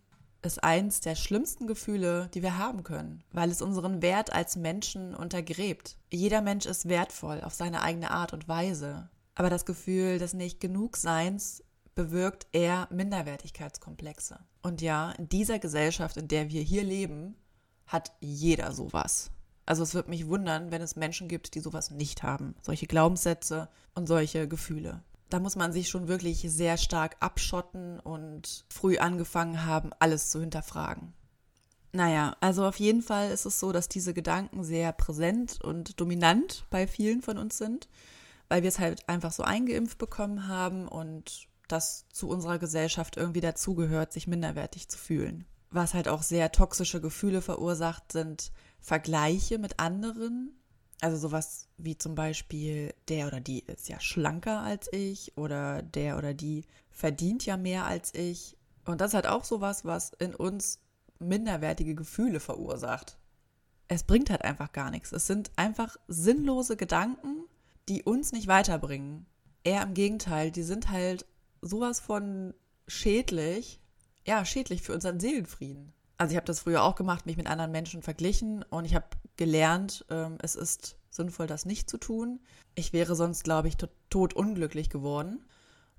ist 0.43 0.63
eins 0.63 1.01
der 1.01 1.15
schlimmsten 1.15 1.65
Gefühle, 1.67 2.29
die 2.33 2.43
wir 2.43 2.57
haben 2.57 2.83
können, 2.83 3.23
weil 3.31 3.49
es 3.49 3.61
unseren 3.61 4.01
Wert 4.01 4.31
als 4.31 4.55
Menschen 4.55 5.15
untergräbt. 5.15 5.97
Jeder 6.11 6.41
Mensch 6.41 6.67
ist 6.67 6.87
wertvoll 6.87 7.41
auf 7.41 7.55
seine 7.55 7.81
eigene 7.81 8.11
Art 8.11 8.31
und 8.31 8.47
Weise. 8.47 9.09
Aber 9.35 9.49
das 9.49 9.65
Gefühl 9.65 10.17
des 10.17 10.33
nicht 10.33 10.59
genug 10.59 10.97
Seins 10.97 11.63
bewirkt 11.93 12.47
eher 12.51 12.87
Minderwertigkeitskomplexe. 12.91 14.39
Und 14.61 14.81
ja, 14.81 15.11
in 15.11 15.29
dieser 15.29 15.59
Gesellschaft, 15.59 16.17
in 16.17 16.27
der 16.27 16.49
wir 16.49 16.61
hier 16.61 16.83
leben, 16.83 17.35
hat 17.87 18.11
jeder 18.19 18.73
sowas. 18.73 19.31
Also 19.65 19.83
es 19.83 19.93
wird 19.93 20.07
mich 20.07 20.27
wundern, 20.27 20.71
wenn 20.71 20.81
es 20.81 20.95
Menschen 20.95 21.27
gibt, 21.27 21.55
die 21.55 21.59
sowas 21.59 21.91
nicht 21.91 22.23
haben. 22.23 22.55
Solche 22.61 22.87
Glaubenssätze 22.87 23.69
und 23.93 24.07
solche 24.07 24.47
Gefühle. 24.47 25.03
Da 25.29 25.39
muss 25.39 25.55
man 25.55 25.73
sich 25.73 25.89
schon 25.89 26.07
wirklich 26.07 26.45
sehr 26.47 26.77
stark 26.77 27.17
abschotten 27.19 27.99
und 27.99 28.65
früh 28.69 28.97
angefangen 28.97 29.65
haben, 29.65 29.91
alles 29.99 30.29
zu 30.29 30.39
hinterfragen. 30.39 31.13
Naja, 31.93 32.35
also 32.41 32.65
auf 32.65 32.79
jeden 32.79 33.01
Fall 33.01 33.31
ist 33.31 33.45
es 33.45 33.59
so, 33.59 33.71
dass 33.71 33.89
diese 33.89 34.13
Gedanken 34.13 34.63
sehr 34.63 34.91
präsent 34.91 35.61
und 35.61 35.99
dominant 35.99 36.65
bei 36.69 36.87
vielen 36.87 37.21
von 37.21 37.37
uns 37.37 37.57
sind, 37.57 37.87
weil 38.49 38.61
wir 38.61 38.69
es 38.69 38.79
halt 38.79 39.07
einfach 39.09 39.31
so 39.31 39.43
eingeimpft 39.43 39.97
bekommen 39.97 40.47
haben 40.47 40.87
und 40.87 41.47
das 41.67 42.05
zu 42.11 42.29
unserer 42.29 42.59
Gesellschaft 42.59 43.17
irgendwie 43.17 43.41
dazugehört, 43.41 44.13
sich 44.13 44.27
minderwertig 44.27 44.87
zu 44.87 44.97
fühlen. 44.97 45.45
Was 45.71 45.93
halt 45.93 46.07
auch 46.07 46.21
sehr 46.21 46.51
toxische 46.51 47.01
Gefühle 47.01 47.41
verursacht, 47.41 48.11
sind 48.11 48.51
Vergleiche 48.79 49.57
mit 49.57 49.79
anderen. 49.79 50.61
Also 51.01 51.17
sowas 51.17 51.67
wie 51.77 51.97
zum 51.97 52.15
Beispiel, 52.15 52.93
der 53.09 53.27
oder 53.27 53.39
die 53.41 53.59
ist 53.59 53.89
ja 53.89 53.99
schlanker 53.99 54.61
als 54.61 54.87
ich 54.93 55.37
oder 55.37 55.81
der 55.81 56.17
oder 56.17 56.33
die 56.33 56.65
verdient 56.91 57.45
ja 57.45 57.57
mehr 57.57 57.85
als 57.85 58.13
ich. 58.13 58.57
Und 58.85 59.01
das 59.01 59.11
ist 59.11 59.15
halt 59.15 59.27
auch 59.27 59.43
sowas, 59.43 59.83
was 59.83 60.11
in 60.19 60.35
uns 60.35 60.79
minderwertige 61.19 61.95
Gefühle 61.95 62.39
verursacht. 62.39 63.17
Es 63.87 64.03
bringt 64.03 64.29
halt 64.29 64.43
einfach 64.43 64.71
gar 64.71 64.91
nichts. 64.91 65.11
Es 65.11 65.27
sind 65.27 65.51
einfach 65.57 65.97
sinnlose 66.07 66.77
Gedanken, 66.77 67.45
die 67.89 68.03
uns 68.03 68.31
nicht 68.31 68.47
weiterbringen. 68.47 69.25
Eher 69.63 69.83
im 69.83 69.93
Gegenteil, 69.93 70.51
die 70.51 70.63
sind 70.63 70.89
halt 70.89 71.25
sowas 71.61 71.99
von 71.99 72.53
schädlich, 72.87 73.79
ja, 74.25 74.45
schädlich 74.45 74.81
für 74.81 74.93
unseren 74.93 75.19
Seelenfrieden. 75.19 75.93
Also 76.17 76.31
ich 76.31 76.37
habe 76.37 76.45
das 76.45 76.61
früher 76.61 76.83
auch 76.83 76.95
gemacht, 76.95 77.25
mich 77.25 77.37
mit 77.37 77.47
anderen 77.47 77.71
Menschen 77.71 78.01
verglichen 78.01 78.63
und 78.63 78.85
ich 78.85 78.95
habe 78.95 79.07
gelernt, 79.35 80.05
ähm, 80.09 80.37
es 80.41 80.55
ist 80.55 80.97
sinnvoll, 81.09 81.47
das 81.47 81.65
nicht 81.65 81.89
zu 81.89 81.97
tun. 81.97 82.39
Ich 82.75 82.93
wäre 82.93 83.15
sonst, 83.15 83.43
glaube 83.43 83.67
ich, 83.67 83.77
tot, 83.77 83.91
tot 84.09 84.33
unglücklich 84.33 84.89
geworden. 84.89 85.45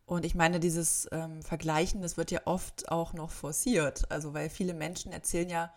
Und 0.05 0.25
ich 0.25 0.35
meine, 0.35 0.61
dieses 0.61 1.09
ähm, 1.11 1.43
Vergleichen, 1.43 2.01
das 2.01 2.17
wird 2.17 2.31
ja 2.31 2.41
oft 2.45 2.91
auch 2.91 3.13
noch 3.13 3.31
forciert. 3.31 4.11
Also 4.11 4.35
weil 4.35 4.49
viele 4.49 4.75
Menschen 4.75 5.13
erzählen 5.13 5.51
ja 5.51 5.73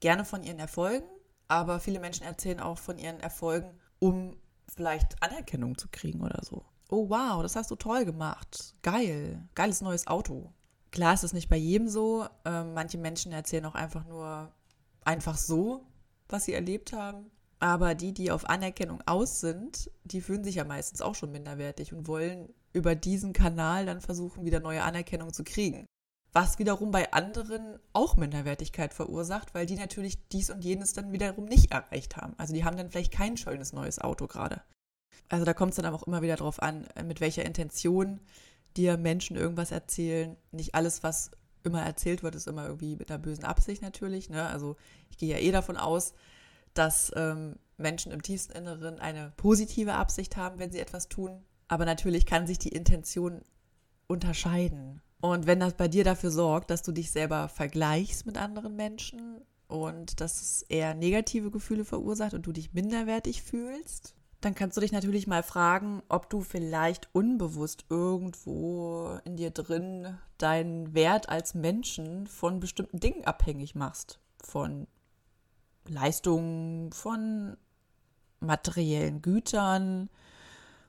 gerne 0.00 0.24
von 0.24 0.42
ihren 0.42 0.58
Erfolgen, 0.58 1.06
aber 1.46 1.78
viele 1.78 2.00
Menschen 2.00 2.24
erzählen 2.24 2.60
auch 2.60 2.78
von 2.78 2.98
ihren 2.98 3.20
Erfolgen, 3.20 3.78
um 3.98 4.36
vielleicht 4.74 5.22
Anerkennung 5.22 5.78
zu 5.78 5.88
kriegen 5.88 6.22
oder 6.22 6.40
so 6.42 6.64
oh 6.88 7.08
wow, 7.08 7.42
das 7.42 7.56
hast 7.56 7.70
du 7.70 7.76
toll 7.76 8.04
gemacht, 8.04 8.74
geil, 8.82 9.42
geiles 9.54 9.80
neues 9.80 10.06
Auto. 10.06 10.52
Klar 10.90 11.14
ist 11.14 11.24
es 11.24 11.32
nicht 11.32 11.48
bei 11.48 11.56
jedem 11.56 11.88
so. 11.88 12.26
Ähm, 12.44 12.74
manche 12.74 12.98
Menschen 12.98 13.32
erzählen 13.32 13.66
auch 13.66 13.74
einfach 13.74 14.06
nur 14.06 14.52
einfach 15.04 15.36
so, 15.36 15.86
was 16.28 16.44
sie 16.44 16.54
erlebt 16.54 16.92
haben. 16.92 17.30
Aber 17.58 17.94
die, 17.94 18.12
die 18.12 18.30
auf 18.30 18.48
Anerkennung 18.48 19.02
aus 19.06 19.40
sind, 19.40 19.90
die 20.04 20.20
fühlen 20.20 20.44
sich 20.44 20.56
ja 20.56 20.64
meistens 20.64 21.00
auch 21.00 21.14
schon 21.14 21.32
minderwertig 21.32 21.92
und 21.92 22.06
wollen 22.06 22.52
über 22.72 22.94
diesen 22.94 23.32
Kanal 23.32 23.86
dann 23.86 24.00
versuchen, 24.00 24.44
wieder 24.44 24.60
neue 24.60 24.82
Anerkennung 24.82 25.32
zu 25.32 25.42
kriegen. 25.42 25.86
Was 26.36 26.58
wiederum 26.58 26.90
bei 26.90 27.10
anderen 27.14 27.78
auch 27.94 28.18
Minderwertigkeit 28.18 28.92
verursacht, 28.92 29.54
weil 29.54 29.64
die 29.64 29.76
natürlich 29.76 30.18
dies 30.28 30.50
und 30.50 30.62
jenes 30.62 30.92
dann 30.92 31.10
wiederum 31.10 31.46
nicht 31.46 31.72
erreicht 31.72 32.18
haben. 32.18 32.34
Also 32.36 32.52
die 32.52 32.62
haben 32.62 32.76
dann 32.76 32.90
vielleicht 32.90 33.10
kein 33.10 33.38
schönes 33.38 33.72
neues 33.72 33.98
Auto 33.98 34.26
gerade. 34.26 34.60
Also 35.30 35.46
da 35.46 35.54
kommt 35.54 35.70
es 35.70 35.76
dann 35.76 35.86
auch 35.86 36.02
immer 36.02 36.20
wieder 36.20 36.36
darauf 36.36 36.60
an, 36.60 36.86
mit 37.06 37.22
welcher 37.22 37.46
Intention 37.46 38.20
dir 38.76 38.98
Menschen 38.98 39.34
irgendwas 39.34 39.70
erzählen. 39.70 40.36
Nicht 40.52 40.74
alles, 40.74 41.02
was 41.02 41.30
immer 41.64 41.80
erzählt 41.80 42.22
wird, 42.22 42.34
ist 42.34 42.48
immer 42.48 42.66
irgendwie 42.66 42.96
mit 42.96 43.10
einer 43.10 43.18
bösen 43.18 43.44
Absicht 43.44 43.80
natürlich. 43.80 44.28
Ne? 44.28 44.46
Also 44.46 44.76
ich 45.08 45.16
gehe 45.16 45.30
ja 45.30 45.38
eh 45.38 45.52
davon 45.52 45.78
aus, 45.78 46.12
dass 46.74 47.10
ähm, 47.16 47.56
Menschen 47.78 48.12
im 48.12 48.20
tiefsten 48.20 48.52
Inneren 48.52 48.98
eine 49.00 49.32
positive 49.38 49.94
Absicht 49.94 50.36
haben, 50.36 50.58
wenn 50.58 50.70
sie 50.70 50.80
etwas 50.80 51.08
tun. 51.08 51.42
Aber 51.68 51.86
natürlich 51.86 52.26
kann 52.26 52.46
sich 52.46 52.58
die 52.58 52.68
Intention 52.68 53.40
unterscheiden. 54.06 55.00
Und 55.26 55.48
wenn 55.48 55.58
das 55.58 55.74
bei 55.74 55.88
dir 55.88 56.04
dafür 56.04 56.30
sorgt, 56.30 56.70
dass 56.70 56.82
du 56.82 56.92
dich 56.92 57.10
selber 57.10 57.48
vergleichst 57.48 58.26
mit 58.26 58.38
anderen 58.38 58.76
Menschen 58.76 59.40
und 59.66 60.20
dass 60.20 60.40
es 60.40 60.62
eher 60.62 60.94
negative 60.94 61.50
Gefühle 61.50 61.84
verursacht 61.84 62.32
und 62.32 62.46
du 62.46 62.52
dich 62.52 62.74
minderwertig 62.74 63.42
fühlst, 63.42 64.14
dann 64.40 64.54
kannst 64.54 64.76
du 64.76 64.80
dich 64.80 64.92
natürlich 64.92 65.26
mal 65.26 65.42
fragen, 65.42 66.00
ob 66.08 66.30
du 66.30 66.42
vielleicht 66.42 67.08
unbewusst 67.12 67.86
irgendwo 67.90 69.18
in 69.24 69.36
dir 69.36 69.50
drin 69.50 70.16
deinen 70.38 70.94
Wert 70.94 71.28
als 71.28 71.54
Menschen 71.54 72.28
von 72.28 72.60
bestimmten 72.60 73.00
Dingen 73.00 73.24
abhängig 73.24 73.74
machst. 73.74 74.20
Von 74.44 74.86
Leistungen, 75.88 76.92
von 76.92 77.56
materiellen 78.38 79.22
Gütern, 79.22 80.08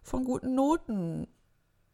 von 0.04 0.24
guten 0.26 0.54
Noten, 0.54 1.26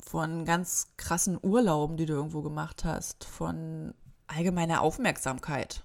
von 0.05 0.45
ganz 0.45 0.87
krassen 0.97 1.37
Urlauben, 1.41 1.97
die 1.97 2.05
du 2.05 2.13
irgendwo 2.13 2.41
gemacht 2.41 2.83
hast, 2.83 3.23
von 3.23 3.93
allgemeiner 4.27 4.81
Aufmerksamkeit. 4.81 5.83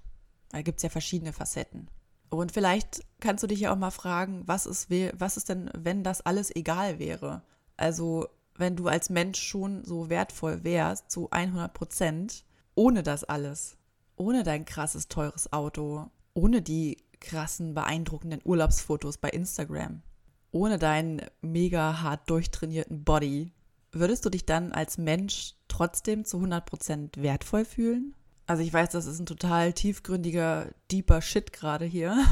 Da 0.50 0.62
gibt 0.62 0.78
es 0.78 0.82
ja 0.82 0.88
verschiedene 0.88 1.32
Facetten. 1.32 1.88
Und 2.30 2.52
vielleicht 2.52 3.04
kannst 3.20 3.42
du 3.42 3.46
dich 3.46 3.60
ja 3.60 3.72
auch 3.72 3.78
mal 3.78 3.90
fragen, 3.90 4.42
was 4.46 4.66
ist, 4.66 4.90
was 4.90 5.36
ist 5.36 5.48
denn, 5.48 5.70
wenn 5.76 6.04
das 6.04 6.20
alles 6.20 6.54
egal 6.54 6.98
wäre? 6.98 7.42
Also, 7.76 8.28
wenn 8.56 8.76
du 8.76 8.88
als 8.88 9.08
Mensch 9.08 9.40
schon 9.40 9.84
so 9.84 10.10
wertvoll 10.10 10.64
wärst, 10.64 11.10
zu 11.10 11.30
100 11.30 11.72
Prozent, 11.72 12.44
ohne 12.74 13.02
das 13.02 13.24
alles, 13.24 13.78
ohne 14.16 14.42
dein 14.42 14.64
krasses, 14.64 15.08
teures 15.08 15.52
Auto, 15.52 16.10
ohne 16.34 16.60
die 16.60 16.98
krassen, 17.20 17.74
beeindruckenden 17.74 18.40
Urlaubsfotos 18.44 19.18
bei 19.18 19.30
Instagram, 19.30 20.02
ohne 20.50 20.78
deinen 20.78 21.22
mega 21.40 22.02
hart 22.02 22.28
durchtrainierten 22.28 23.04
Body, 23.04 23.52
würdest 23.92 24.24
du 24.24 24.30
dich 24.30 24.46
dann 24.46 24.72
als 24.72 24.98
Mensch 24.98 25.54
trotzdem 25.68 26.24
zu 26.24 26.38
100 26.38 26.66
Prozent 26.66 27.16
wertvoll 27.22 27.64
fühlen? 27.64 28.14
Also 28.46 28.62
ich 28.62 28.72
weiß, 28.72 28.90
das 28.90 29.06
ist 29.06 29.18
ein 29.18 29.26
total 29.26 29.72
tiefgründiger, 29.72 30.68
deeper 30.90 31.20
Shit 31.22 31.52
gerade 31.52 31.84
hier. 31.84 32.16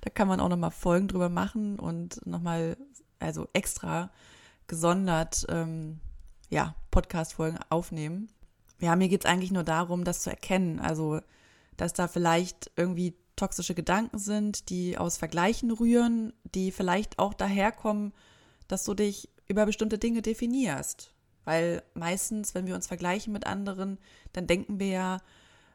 Da 0.00 0.08
kann 0.08 0.26
man 0.26 0.40
auch 0.40 0.48
nochmal 0.48 0.70
Folgen 0.70 1.06
drüber 1.06 1.28
machen 1.28 1.78
und 1.78 2.26
nochmal, 2.26 2.78
also 3.18 3.46
extra 3.52 4.10
gesondert, 4.68 5.44
ähm, 5.50 6.00
ja, 6.48 6.74
Podcast-Folgen 6.90 7.58
aufnehmen. 7.68 8.30
Ja, 8.80 8.96
mir 8.96 9.08
geht 9.08 9.26
es 9.26 9.30
eigentlich 9.30 9.50
nur 9.50 9.62
darum, 9.62 10.04
das 10.04 10.22
zu 10.22 10.30
erkennen. 10.30 10.80
Also, 10.80 11.20
dass 11.76 11.92
da 11.92 12.08
vielleicht 12.08 12.70
irgendwie 12.76 13.14
toxische 13.36 13.74
Gedanken 13.74 14.18
sind, 14.18 14.70
die 14.70 14.96
aus 14.96 15.18
Vergleichen 15.18 15.70
rühren, 15.70 16.32
die 16.54 16.72
vielleicht 16.72 17.18
auch 17.18 17.34
daherkommen, 17.34 18.12
dass 18.66 18.84
du 18.84 18.94
dich 18.94 19.28
über 19.50 19.66
bestimmte 19.66 19.98
Dinge 19.98 20.22
definierst. 20.22 21.12
Weil 21.44 21.82
meistens, 21.94 22.54
wenn 22.54 22.66
wir 22.66 22.74
uns 22.74 22.86
vergleichen 22.86 23.32
mit 23.32 23.46
anderen, 23.46 23.98
dann 24.32 24.46
denken 24.46 24.78
wir 24.78 24.86
ja, 24.86 25.18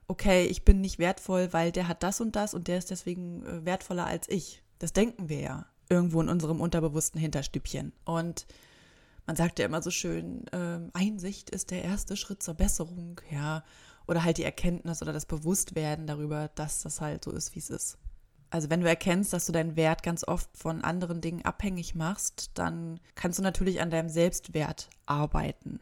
okay, 0.08 0.46
ich 0.46 0.64
bin 0.64 0.82
nicht 0.82 1.00
wertvoll, 1.00 1.52
weil 1.52 1.72
der 1.72 1.88
hat 1.88 2.02
das 2.02 2.22
und 2.22 2.36
das 2.36 2.54
und 2.54 2.68
der 2.68 2.78
ist 2.78 2.92
deswegen 2.92 3.46
äh, 3.46 3.66
wertvoller 3.66 4.06
als 4.06 4.30
ich. 4.30 4.64
Das 4.80 4.94
denken 4.94 5.30
wir 5.30 5.40
ja 5.40 5.66
irgendwo 5.90 6.22
in 6.22 6.30
unserem 6.30 6.62
unterbewussten 6.62 7.20
Hinterstübchen. 7.20 7.94
Und 8.06 8.48
man 9.26 9.36
sagt 9.36 9.60
ja 9.60 9.66
immer 9.66 9.82
so 9.82 9.92
schön, 9.92 10.48
äh, 10.48 10.80
Einsicht 10.94 11.50
ist 11.50 11.72
der 11.72 11.84
erste 11.84 12.16
Schritt 12.16 12.42
zur 12.42 12.54
Besserung, 12.54 13.20
ja. 13.32 13.64
Oder 14.08 14.24
halt 14.24 14.38
die 14.38 14.44
Erkenntnis 14.44 15.02
oder 15.02 15.14
das 15.14 15.26
Bewusstwerden 15.26 16.06
darüber, 16.06 16.50
dass 16.54 16.84
das 16.84 17.02
halt 17.02 17.24
so 17.24 17.32
ist, 17.32 17.56
wie 17.56 17.60
es 17.60 17.72
ist. 17.72 17.98
Also 18.50 18.70
wenn 18.70 18.82
du 18.82 18.88
erkennst, 18.88 19.34
dass 19.34 19.46
du 19.46 19.52
deinen 19.52 19.76
Wert 19.76 20.04
ganz 20.04 20.28
oft 20.28 20.50
von 20.58 20.84
anderen 20.84 21.22
Dingen 21.22 21.44
abhängig 21.44 21.96
machst, 21.96 22.52
dann 22.54 23.00
kannst 23.16 23.40
du 23.40 23.44
natürlich 23.44 23.82
an 23.82 23.90
deinem 23.90 24.10
Selbstwert 24.10 24.90
arbeiten. 25.06 25.80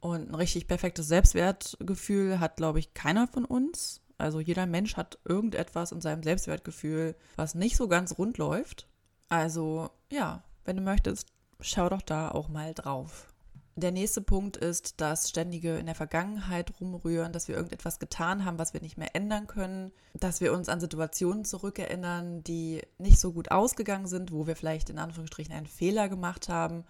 Und 0.00 0.30
ein 0.30 0.34
richtig 0.34 0.68
perfektes 0.68 1.08
Selbstwertgefühl 1.08 2.38
hat, 2.38 2.56
glaube 2.56 2.78
ich, 2.78 2.94
keiner 2.94 3.26
von 3.26 3.44
uns. 3.44 4.00
Also 4.18 4.40
jeder 4.40 4.66
Mensch 4.66 4.96
hat 4.96 5.18
irgendetwas 5.24 5.92
in 5.92 6.00
seinem 6.00 6.22
Selbstwertgefühl, 6.22 7.16
was 7.36 7.54
nicht 7.54 7.76
so 7.76 7.88
ganz 7.88 8.18
rund 8.18 8.38
läuft. 8.38 8.86
Also 9.28 9.90
ja, 10.10 10.44
wenn 10.64 10.76
du 10.76 10.82
möchtest, 10.82 11.28
schau 11.60 11.88
doch 11.88 12.02
da 12.02 12.30
auch 12.30 12.48
mal 12.48 12.74
drauf. 12.74 13.32
Der 13.78 13.92
nächste 13.92 14.22
Punkt 14.22 14.56
ist 14.56 15.02
das 15.02 15.28
ständige 15.28 15.76
in 15.76 15.84
der 15.84 15.94
Vergangenheit 15.94 16.72
rumrühren, 16.80 17.34
dass 17.34 17.46
wir 17.46 17.56
irgendetwas 17.56 17.98
getan 17.98 18.46
haben, 18.46 18.58
was 18.58 18.72
wir 18.72 18.80
nicht 18.80 18.96
mehr 18.96 19.14
ändern 19.14 19.46
können, 19.46 19.92
dass 20.14 20.40
wir 20.40 20.54
uns 20.54 20.70
an 20.70 20.80
Situationen 20.80 21.44
zurückerinnern, 21.44 22.42
die 22.42 22.80
nicht 22.96 23.18
so 23.18 23.34
gut 23.34 23.50
ausgegangen 23.50 24.06
sind, 24.06 24.32
wo 24.32 24.46
wir 24.46 24.56
vielleicht 24.56 24.88
in 24.88 24.98
Anführungsstrichen 24.98 25.52
einen 25.52 25.66
Fehler 25.66 26.08
gemacht 26.08 26.48
haben, 26.48 26.84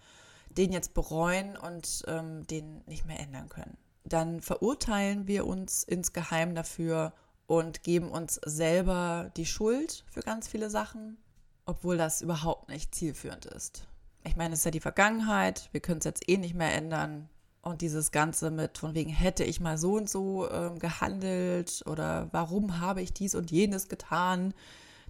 den 0.49 0.71
jetzt 0.71 0.93
bereuen 0.93 1.57
und 1.57 2.05
ähm, 2.07 2.47
den 2.47 2.83
nicht 2.85 3.05
mehr 3.05 3.19
ändern 3.19 3.49
können. 3.49 3.77
Dann 4.05 4.39
verurteilen 4.39 5.27
wir 5.27 5.45
uns 5.45 5.83
insgeheim 5.83 6.55
dafür 6.55 7.11
und 7.47 7.83
geben 7.83 8.09
uns 8.09 8.35
selber 8.45 9.29
die 9.35 9.45
Schuld 9.45 10.05
für 10.09 10.21
ganz 10.21 10.47
viele 10.47 10.69
Sachen, 10.69 11.17
obwohl 11.65 11.97
das 11.97 12.21
überhaupt 12.21 12.69
nicht 12.69 12.95
zielführend 12.95 13.45
ist 13.45 13.89
ich 14.27 14.35
meine, 14.35 14.53
es 14.53 14.59
ist 14.59 14.65
ja 14.65 14.71
die 14.71 14.79
Vergangenheit, 14.79 15.69
wir 15.71 15.81
können 15.81 15.99
es 15.99 16.05
jetzt 16.05 16.29
eh 16.29 16.37
nicht 16.37 16.55
mehr 16.55 16.73
ändern. 16.73 17.29
Und 17.61 17.81
dieses 17.81 18.11
Ganze 18.11 18.51
mit, 18.51 18.77
von 18.77 18.93
wegen, 18.93 19.09
hätte 19.09 19.43
ich 19.43 19.59
mal 19.59 19.77
so 19.77 19.95
und 19.95 20.09
so 20.09 20.49
ähm, 20.49 20.79
gehandelt 20.79 21.83
oder 21.85 22.29
warum 22.31 22.79
habe 22.79 23.01
ich 23.01 23.11
dies 23.11 23.35
und 23.35 23.51
jenes 23.51 23.89
getan, 23.89 24.53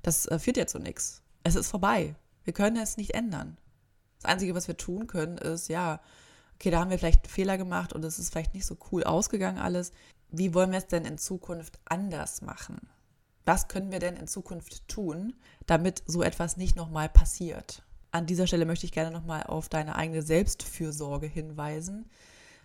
das 0.02 0.26
äh, 0.26 0.40
führt 0.40 0.58
ja 0.58 0.66
zu 0.66 0.80
nichts. 0.80 1.22
Es 1.44 1.56
ist 1.56 1.70
vorbei. 1.70 2.16
Wir 2.44 2.54
können 2.54 2.78
es 2.78 2.98
nicht 2.98 3.14
ändern. 3.14 3.58
Das 4.22 4.32
Einzige, 4.32 4.56
was 4.56 4.68
wir 4.68 4.78
tun 4.78 5.06
können, 5.06 5.38
ist, 5.38 5.70
ja, 5.70 6.00
okay, 6.56 6.72
da 6.72 6.80
haben 6.80 6.90
wir 6.90 6.98
vielleicht 6.98 7.26
einen 7.26 7.34
Fehler 7.34 7.58
gemacht 7.58 7.94
und 7.94 8.04
es 8.04 8.18
ist 8.18 8.32
vielleicht 8.32 8.54
nicht 8.54 8.66
so 8.66 8.78
cool 8.92 9.04
ausgegangen 9.04 9.60
alles. 9.60 9.92
Wie 10.30 10.54
wollen 10.54 10.72
wir 10.72 10.80
es 10.80 10.88
denn 10.88 11.06
in 11.06 11.18
Zukunft 11.18 11.80
anders 11.86 12.42
machen? 12.42 12.80
Was 13.46 13.68
können 13.68 13.92
wir 13.92 14.00
denn 14.00 14.18
in 14.18 14.28
Zukunft 14.28 14.88
tun, 14.88 15.34
damit 15.68 16.04
so 16.06 16.24
etwas 16.24 16.58
nicht 16.58 16.76
nochmal 16.76 17.08
passiert? 17.08 17.84
An 18.18 18.26
dieser 18.26 18.48
Stelle 18.48 18.66
möchte 18.66 18.86
ich 18.86 18.92
gerne 18.92 19.12
nochmal 19.12 19.44
auf 19.44 19.70
deine 19.70 19.96
eigene 19.96 20.22
Selbstfürsorge 20.22 21.28
hinweisen. 21.28 22.10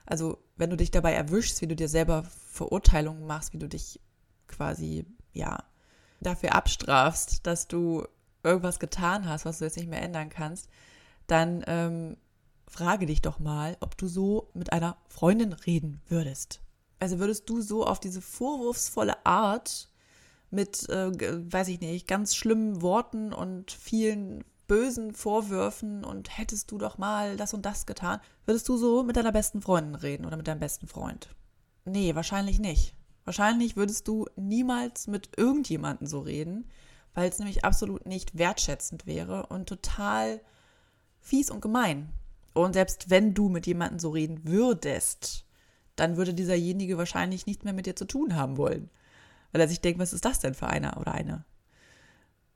Also, 0.06 0.38
wenn 0.56 0.70
du 0.70 0.76
dich 0.76 0.90
dabei 0.90 1.12
erwischst, 1.12 1.60
wie 1.60 1.66
du 1.66 1.76
dir 1.76 1.88
selber 1.88 2.24
Verurteilungen 2.50 3.26
machst, 3.26 3.52
wie 3.52 3.58
du 3.58 3.68
dich 3.68 4.00
quasi, 4.48 5.04
ja, 5.32 5.62
dafür 6.20 6.54
abstrafst, 6.54 7.46
dass 7.46 7.68
du 7.68 8.06
irgendwas 8.42 8.80
getan 8.80 9.28
hast, 9.28 9.44
was 9.44 9.58
du 9.58 9.64
jetzt 9.64 9.76
nicht 9.76 9.88
mehr 9.88 10.02
ändern 10.02 10.30
kannst, 10.30 10.68
dann 11.26 11.62
ähm, 11.66 12.16
frage 12.66 13.06
dich 13.06 13.20
doch 13.20 13.38
mal, 13.38 13.76
ob 13.80 13.96
du 13.98 14.08
so 14.08 14.50
mit 14.54 14.72
einer 14.72 14.96
Freundin 15.08 15.52
reden 15.52 16.00
würdest. 16.08 16.60
Also 16.98 17.18
würdest 17.18 17.48
du 17.50 17.60
so 17.60 17.86
auf 17.86 18.00
diese 18.00 18.22
vorwurfsvolle 18.22 19.26
Art 19.26 19.88
mit, 20.50 20.88
äh, 20.88 21.10
weiß 21.52 21.68
ich 21.68 21.80
nicht, 21.80 22.08
ganz 22.08 22.34
schlimmen 22.34 22.80
Worten 22.80 23.32
und 23.32 23.70
vielen 23.70 24.44
bösen 24.72 25.12
Vorwürfen 25.12 26.02
und 26.02 26.38
hättest 26.38 26.70
du 26.70 26.78
doch 26.78 26.96
mal 26.96 27.36
das 27.36 27.52
und 27.52 27.66
das 27.66 27.84
getan, 27.84 28.20
würdest 28.46 28.66
du 28.70 28.78
so 28.78 29.02
mit 29.02 29.16
deiner 29.16 29.30
besten 29.30 29.60
Freundin 29.60 29.96
reden 29.96 30.24
oder 30.24 30.38
mit 30.38 30.48
deinem 30.48 30.60
besten 30.60 30.86
Freund? 30.86 31.28
Nee, 31.84 32.14
wahrscheinlich 32.14 32.58
nicht. 32.58 32.94
Wahrscheinlich 33.26 33.76
würdest 33.76 34.08
du 34.08 34.24
niemals 34.34 35.08
mit 35.08 35.28
irgendjemandem 35.36 36.06
so 36.06 36.20
reden, 36.20 36.70
weil 37.12 37.28
es 37.28 37.38
nämlich 37.38 37.66
absolut 37.66 38.06
nicht 38.06 38.38
wertschätzend 38.38 39.04
wäre 39.04 39.44
und 39.48 39.68
total 39.68 40.40
fies 41.20 41.50
und 41.50 41.60
gemein. 41.60 42.08
Und 42.54 42.72
selbst 42.72 43.10
wenn 43.10 43.34
du 43.34 43.50
mit 43.50 43.66
jemandem 43.66 43.98
so 43.98 44.08
reden 44.08 44.40
würdest, 44.44 45.44
dann 45.96 46.16
würde 46.16 46.32
dieserjenige 46.32 46.96
wahrscheinlich 46.96 47.44
nichts 47.44 47.64
mehr 47.64 47.74
mit 47.74 47.84
dir 47.84 47.94
zu 47.94 48.06
tun 48.06 48.36
haben 48.36 48.56
wollen. 48.56 48.88
Weil 49.52 49.60
er 49.60 49.68
sich 49.68 49.82
denkt, 49.82 50.00
was 50.00 50.14
ist 50.14 50.24
das 50.24 50.40
denn 50.40 50.54
für 50.54 50.68
einer 50.68 50.98
oder 50.98 51.12
eine? 51.12 51.44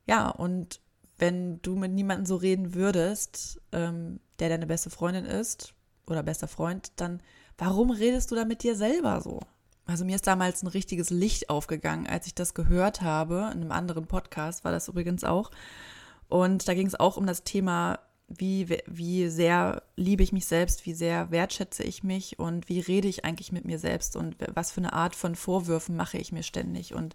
Ja, 0.07 0.31
und 0.31 0.81
wenn 1.19 1.61
du 1.63 1.77
mit 1.77 1.93
niemandem 1.93 2.27
so 2.27 2.37
reden 2.37 2.75
würdest, 2.75 3.61
ähm, 3.73 4.21
der 4.39 4.49
deine 4.49 4.67
beste 4.67 4.91
Freundin 4.91 5.25
ist 5.25 5.75
oder 6.07 6.23
bester 6.23 6.49
Freund, 6.49 6.93
dann 6.97 7.23
warum 7.59 7.91
redest 7.91 8.31
du 8.31 8.35
da 8.35 8.45
mit 8.45 8.63
dir 8.63 8.77
selber 8.77 9.21
so? 9.21 9.41
Also 9.87 10.05
mir 10.05 10.17
ist 10.17 10.27
damals 10.27 10.63
ein 10.63 10.69
richtiges 10.69 11.11
Licht 11.11 11.49
aufgegangen, 11.49 12.07
als 12.07 12.27
ich 12.27 12.35
das 12.35 12.55
gehört 12.55 13.03
habe. 13.03 13.51
In 13.53 13.63
einem 13.63 13.73
anderen 13.73 14.07
Podcast 14.07 14.65
war 14.65 14.73
das 14.73 14.89
übrigens 14.89 15.23
auch. 15.23 15.51
Und 16.29 16.67
da 16.67 16.75
ging 16.75 16.89
es 16.89 16.99
auch 16.99 17.17
um 17.17 17.27
das 17.27 17.45
Thema, 17.45 18.01
wie, 18.29 18.79
wie 18.87 19.29
sehr 19.29 19.85
liebe 19.95 20.25
ich 20.25 20.33
mich 20.33 20.47
selbst, 20.47 20.85
wie 20.85 20.95
sehr 20.95 21.31
wertschätze 21.31 21.85
ich 21.85 22.03
mich 22.03 22.41
und 22.41 22.69
wie 22.69 22.81
rede 22.81 23.07
ich 23.07 23.25
eigentlich 23.25 23.53
mit 23.53 23.65
mir 23.65 23.79
selbst 23.79 24.17
und 24.17 24.37
was 24.53 24.73
für 24.73 24.81
eine 24.81 24.93
Art 24.93 25.15
von 25.15 25.37
Vorwürfen 25.37 25.95
mache 25.95 26.19
ich 26.19 26.33
mir 26.33 26.43
ständig. 26.43 26.93
Und 26.93 27.15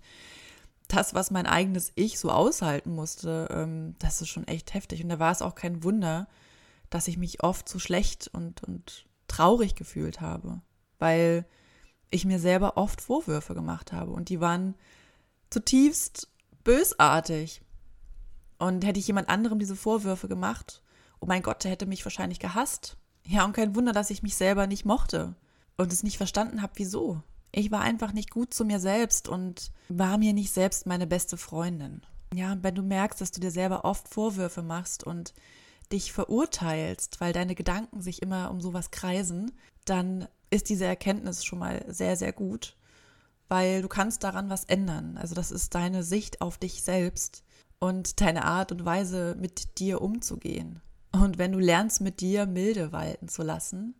das, 0.93 1.13
was 1.13 1.32
mein 1.32 1.45
eigenes 1.45 1.91
Ich 1.95 2.19
so 2.19 2.30
aushalten 2.32 2.93
musste, 2.93 3.47
ähm, 3.51 3.95
das 3.99 4.21
ist 4.21 4.30
schon 4.30 4.47
echt 4.47 4.73
heftig. 4.73 5.04
Und 5.04 5.10
da 5.10 5.19
war 5.19 5.32
es 5.32 5.41
auch 5.41 5.56
kein 5.56 5.84
Wunder, 5.84 6.27
dass 6.89 7.08
ich 7.08 7.17
mich 7.17 7.43
oft 7.43 7.67
so 7.67 7.80
schlecht 7.80 8.30
und, 8.34 8.63
und 8.63 9.06
traurig 9.27 9.75
gefühlt 9.75 10.21
habe, 10.21 10.62
weil 10.99 11.45
ich 12.10 12.25
mir 12.25 12.39
selber 12.39 12.77
oft 12.77 13.01
Vorwürfe 13.01 13.54
gemacht 13.54 13.93
habe 13.93 14.12
und 14.12 14.30
die 14.30 14.41
waren 14.41 14.75
zutiefst 15.49 16.30
bösartig. 16.63 17.62
Und 18.60 18.86
hätte 18.86 18.99
ich 18.99 19.08
jemand 19.08 19.27
anderem 19.30 19.58
diese 19.58 19.75
Vorwürfe 19.75 20.27
gemacht, 20.27 20.84
oh 21.19 21.25
mein 21.25 21.41
Gott, 21.41 21.63
der 21.63 21.71
hätte 21.71 21.88
mich 21.88 22.06
wahrscheinlich 22.06 22.39
gehasst. 22.39 22.97
Ja, 23.25 23.43
und 23.45 23.54
kein 23.54 23.75
Wunder, 23.75 23.91
dass 23.91 24.12
ich 24.12 24.21
mich 24.21 24.36
selber 24.36 24.67
nicht 24.67 24.86
mochte 24.86 25.36
und 25.77 25.91
es 25.91 26.04
nicht 26.04 26.17
verstanden 26.17 26.62
habe, 26.62 26.73
wieso. 26.75 27.23
Ich 27.51 27.71
war 27.71 27.81
einfach 27.81 28.13
nicht 28.13 28.31
gut 28.31 28.53
zu 28.53 28.63
mir 28.65 28.79
selbst 28.79 29.27
und 29.27 29.71
war 29.89 30.17
mir 30.17 30.33
nicht 30.33 30.51
selbst 30.51 30.85
meine 30.85 31.07
beste 31.07 31.37
Freundin. 31.37 32.01
Ja, 32.33 32.57
wenn 32.61 32.75
du 32.75 32.81
merkst, 32.81 33.19
dass 33.19 33.31
du 33.31 33.41
dir 33.41 33.51
selber 33.51 33.83
oft 33.83 34.07
Vorwürfe 34.07 34.61
machst 34.61 35.03
und 35.03 35.33
dich 35.91 36.13
verurteilst, 36.13 37.19
weil 37.19 37.33
deine 37.33 37.55
Gedanken 37.55 38.01
sich 38.01 38.21
immer 38.21 38.51
um 38.51 38.61
sowas 38.61 38.91
kreisen, 38.91 39.51
dann 39.83 40.27
ist 40.49 40.69
diese 40.69 40.85
Erkenntnis 40.85 41.43
schon 41.43 41.59
mal 41.59 41.83
sehr, 41.89 42.15
sehr 42.15 42.31
gut, 42.31 42.77
weil 43.49 43.81
du 43.81 43.89
kannst 43.89 44.23
daran 44.23 44.49
was 44.49 44.63
ändern. 44.63 45.17
Also 45.17 45.35
das 45.35 45.51
ist 45.51 45.75
deine 45.75 46.03
Sicht 46.03 46.39
auf 46.39 46.57
dich 46.57 46.83
selbst 46.83 47.43
und 47.79 48.21
deine 48.21 48.45
Art 48.45 48.71
und 48.71 48.85
Weise, 48.85 49.35
mit 49.39 49.79
dir 49.79 50.01
umzugehen. 50.01 50.81
Und 51.11 51.37
wenn 51.37 51.51
du 51.51 51.59
lernst, 51.59 51.99
mit 51.99 52.21
dir 52.21 52.45
milde 52.45 52.93
walten 52.93 53.27
zu 53.27 53.43
lassen, 53.43 53.95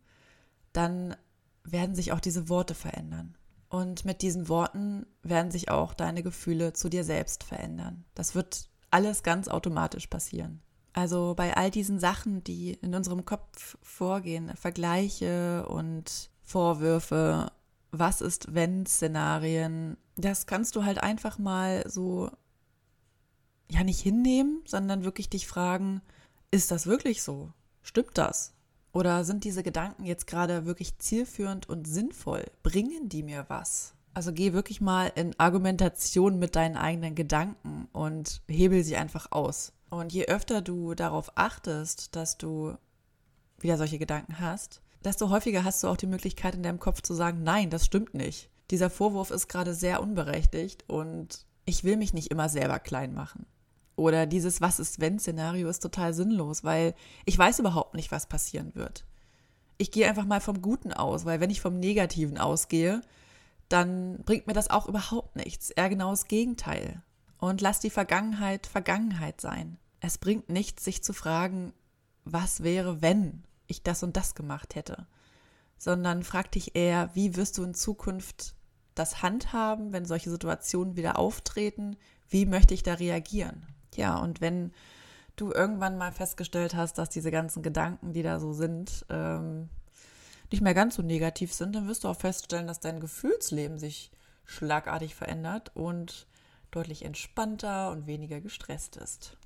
dann 0.71 1.15
werden 1.63 1.95
sich 1.95 2.11
auch 2.13 2.21
diese 2.21 2.47
Worte 2.47 2.75
verändern. 2.75 3.35
Und 3.71 4.03
mit 4.03 4.21
diesen 4.21 4.49
Worten 4.49 5.05
werden 5.23 5.49
sich 5.49 5.71
auch 5.71 5.93
deine 5.93 6.23
Gefühle 6.23 6.73
zu 6.73 6.89
dir 6.89 7.05
selbst 7.05 7.45
verändern. 7.45 8.03
Das 8.15 8.36
wird 8.36 8.67
alles 8.89 9.23
ganz 9.23 9.47
automatisch 9.47 10.07
passieren. 10.07 10.62
Also 10.91 11.36
bei 11.38 11.55
all 11.55 11.71
diesen 11.71 11.97
Sachen, 11.97 12.43
die 12.43 12.73
in 12.73 12.93
unserem 12.93 13.23
Kopf 13.23 13.77
vorgehen, 13.81 14.51
Vergleiche 14.57 15.65
und 15.69 16.29
Vorwürfe, 16.41 17.49
was 17.91 18.19
ist 18.19 18.53
wenn 18.53 18.86
Szenarien, 18.86 19.95
das 20.17 20.47
kannst 20.47 20.75
du 20.75 20.84
halt 20.84 21.01
einfach 21.01 21.39
mal 21.39 21.89
so 21.89 22.29
ja 23.69 23.86
nicht 23.86 24.01
hinnehmen, 24.01 24.62
sondern 24.65 25.05
wirklich 25.05 25.29
dich 25.29 25.47
fragen, 25.47 26.01
ist 26.51 26.71
das 26.71 26.88
wirklich 26.88 27.23
so? 27.23 27.53
Stimmt 27.81 28.17
das? 28.17 28.53
Oder 28.93 29.23
sind 29.23 29.43
diese 29.43 29.63
Gedanken 29.63 30.04
jetzt 30.04 30.27
gerade 30.27 30.65
wirklich 30.65 30.97
zielführend 30.97 31.69
und 31.69 31.88
sinnvoll? 31.88 32.45
Bringen 32.63 33.10
die 33.10 33.23
mir 33.23 33.45
was? 33.47 33.93
Also 34.13 34.34
geh 34.34 34.51
wirklich 34.51 34.82
mal 34.82 35.12
in 35.15 35.39
Argumentation 35.39 36.38
mit 36.38 36.56
deinen 36.56 36.75
eigenen 36.75 37.15
Gedanken 37.15 37.88
und 37.93 38.41
hebel 38.49 38.84
sie 38.84 38.97
einfach 38.97 39.32
aus. 39.32 39.71
Und 39.89 40.12
je 40.12 40.25
öfter 40.25 40.62
du 40.62 40.93
darauf 40.93 41.32
achtest, 41.36 42.15
dass 42.15 42.38
du 42.38 42.75
wieder 43.60 43.77
solche 43.77 43.99
Gedanken 43.99 44.39
hast, 44.39 44.82
desto 45.04 45.30
häufiger 45.30 45.63
hast 45.63 45.84
du 45.84 45.88
auch 45.88 45.97
die 45.97 46.08
Möglichkeit 46.08 46.56
in 46.56 46.63
deinem 46.63 46.80
Kopf 46.80 47.01
zu 47.01 47.13
sagen, 47.13 47.43
nein, 47.43 47.69
das 47.69 47.86
stimmt 47.86 48.13
nicht. 48.13 48.49
Dieser 48.69 48.89
Vorwurf 48.89 49.32
ist 49.32 49.47
gerade 49.47 49.73
sehr 49.73 50.01
unberechtigt 50.01 50.86
und 50.88 51.45
ich 51.65 51.84
will 51.84 51.97
mich 51.97 52.13
nicht 52.13 52.32
immer 52.32 52.49
selber 52.49 52.80
klein 52.80 53.13
machen. 53.13 53.45
Oder 53.95 54.25
dieses 54.25 54.62
Was 54.62 54.80
ist 54.80 54.99
wenn 54.99 55.19
Szenario 55.19 55.69
ist 55.69 55.80
total 55.80 56.13
sinnlos, 56.13 56.63
weil 56.63 56.95
ich 57.25 57.38
weiß 57.38 57.60
überhaupt 57.60 57.93
nicht, 57.93 58.12
was 58.12 58.27
passieren 58.27 58.73
wird. 58.73 59.06
Ich 59.77 59.91
gehe 59.91 60.08
einfach 60.08 60.25
mal 60.25 60.41
vom 60.41 60.62
Guten 60.62 60.93
aus, 60.93 61.25
weil 61.25 61.39
wenn 61.39 61.49
ich 61.49 61.62
vom 61.62 61.80
Negativen 61.80 62.38
ausgehe, 62.38 63.01
dann 63.69 64.19
bringt 64.25 64.47
mir 64.47 64.54
das 64.54 64.69
auch 64.69 64.88
überhaupt 64.88 65.36
nichts. 65.36 65.71
Eher 65.71 65.89
genau 65.89 66.12
das 66.12 66.27
Gegenteil. 66.27 67.01
Und 67.38 67.62
lass 67.62 67.80
die 67.80 67.89
Vergangenheit 67.89 68.67
Vergangenheit 68.67 69.41
sein. 69.41 69.77
Es 69.99 70.17
bringt 70.17 70.49
nichts, 70.49 70.84
sich 70.84 71.04
zu 71.04 71.13
fragen, 71.13 71.73
was 72.23 72.63
wäre, 72.63 73.01
wenn 73.01 73.43
ich 73.67 73.82
das 73.84 74.04
und 74.04 74.17
das 74.17 74.36
gemacht 74.36 74.75
hätte. 74.75 75.08
Sondern 75.77 76.23
frag 76.23 76.51
dich 76.51 76.75
eher, 76.75 77.10
wie 77.13 77.36
wirst 77.36 77.58
du 77.58 77.63
in 77.63 77.73
Zukunft 77.73 78.56
das 78.93 79.21
handhaben, 79.23 79.93
wenn 79.93 80.06
solche 80.06 80.30
Situationen 80.30 80.95
wieder 80.95 81.17
auftreten? 81.17 81.97
Wie 82.30 82.45
möchte 82.45 82.73
ich 82.73 82.84
da 82.84 82.95
reagieren? 82.95 83.65
Ja, 83.95 84.17
und 84.17 84.41
wenn 84.41 84.71
du 85.36 85.51
irgendwann 85.51 85.97
mal 85.97 86.12
festgestellt 86.12 86.75
hast, 86.75 86.97
dass 86.97 87.10
diese 87.10 87.32
ganzen 87.32 87.63
Gedanken, 87.63 88.13
die 88.13 88.23
da 88.23 88.39
so 88.39 88.54
sind, 88.54 89.06
ähm, 89.10 89.69
nicht 90.51 90.62
mehr 90.62 90.73
ganz 90.73 90.95
so 90.95 91.01
negativ 91.01 91.54
sind, 91.54 91.75
dann 91.75 91.88
wirst 91.88 92.04
du 92.04 92.10
auch 92.10 92.17
feststellen, 92.17 92.67
dass 92.67 92.80
dein 92.80 92.99
Gefühlsleben 92.99 93.80
sich 93.80 94.12
schlagartig 94.45 95.15
verändert 95.15 95.71
und 95.75 96.27
deutlich 96.71 97.06
entspannter 97.06 97.91
und 97.91 98.08
weniger 98.08 98.41
gestresst 98.41 98.97
ist. 98.97 99.38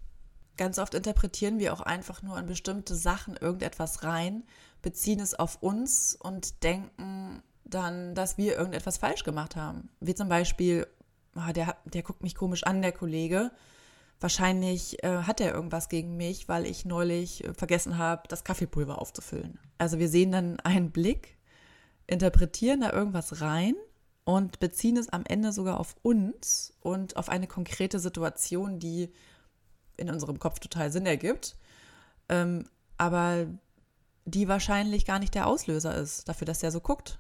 Ganz 0.57 0.79
oft 0.79 0.93
interpretieren 0.93 1.59
wir 1.59 1.73
auch 1.73 1.81
einfach 1.81 2.21
nur 2.21 2.37
an 2.37 2.45
bestimmte 2.45 2.95
Sachen 2.95 3.35
irgendetwas 3.35 4.03
rein, 4.03 4.43
beziehen 4.81 5.19
es 5.19 5.33
auf 5.33 5.61
uns 5.61 6.15
und 6.15 6.63
denken 6.63 7.43
dann, 7.65 8.15
dass 8.15 8.37
wir 8.37 8.55
irgendetwas 8.55 8.97
falsch 8.97 9.23
gemacht 9.23 9.55
haben. 9.55 9.89
Wie 9.99 10.15
zum 10.15 10.29
Beispiel, 10.29 10.87
oh, 11.35 11.51
der, 11.51 11.75
der 11.85 12.03
guckt 12.03 12.23
mich 12.23 12.35
komisch 12.35 12.63
an, 12.63 12.81
der 12.81 12.93
Kollege. 12.93 13.51
Wahrscheinlich 14.25 15.03
äh, 15.03 15.21
hat 15.21 15.39
er 15.39 15.53
irgendwas 15.53 15.87
gegen 15.87 16.17
mich, 16.17 16.49
weil 16.49 16.65
ich 16.65 16.83
neulich 16.83 17.43
äh, 17.43 17.53
vergessen 17.53 17.99
habe, 17.99 18.23
das 18.27 18.43
Kaffeepulver 18.43 18.99
aufzufüllen. 18.99 19.59
Also 19.77 19.99
wir 19.99 20.09
sehen 20.09 20.31
dann 20.31 20.59
einen 20.61 20.89
Blick, 20.89 21.37
interpretieren 22.07 22.81
da 22.81 22.91
irgendwas 22.91 23.41
rein 23.41 23.75
und 24.23 24.59
beziehen 24.59 24.97
es 24.97 25.09
am 25.09 25.25
Ende 25.27 25.51
sogar 25.51 25.79
auf 25.79 25.95
uns 26.01 26.73
und 26.79 27.17
auf 27.17 27.29
eine 27.29 27.45
konkrete 27.45 27.99
Situation, 27.99 28.79
die 28.79 29.13
in 29.95 30.09
unserem 30.09 30.39
Kopf 30.39 30.57
total 30.57 30.91
Sinn 30.91 31.05
ergibt, 31.05 31.55
ähm, 32.27 32.67
aber 32.97 33.45
die 34.25 34.47
wahrscheinlich 34.47 35.05
gar 35.05 35.19
nicht 35.19 35.35
der 35.35 35.45
Auslöser 35.45 35.95
ist 35.95 36.27
dafür, 36.27 36.45
dass 36.45 36.63
er 36.63 36.71
so 36.71 36.79
guckt. 36.79 37.19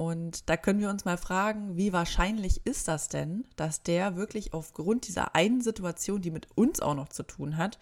Und 0.00 0.48
da 0.48 0.56
können 0.56 0.80
wir 0.80 0.88
uns 0.88 1.04
mal 1.04 1.18
fragen, 1.18 1.76
wie 1.76 1.92
wahrscheinlich 1.92 2.64
ist 2.64 2.88
das 2.88 3.08
denn, 3.08 3.44
dass 3.56 3.82
der 3.82 4.16
wirklich 4.16 4.54
aufgrund 4.54 5.06
dieser 5.06 5.34
einen 5.34 5.60
Situation, 5.60 6.22
die 6.22 6.30
mit 6.30 6.48
uns 6.56 6.80
auch 6.80 6.94
noch 6.94 7.10
zu 7.10 7.22
tun 7.22 7.58
hat, 7.58 7.78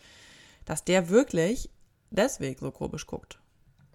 dass 0.64 0.82
der 0.82 1.10
wirklich 1.10 1.70
deswegen 2.10 2.58
so 2.58 2.72
komisch 2.72 3.06
guckt. 3.06 3.38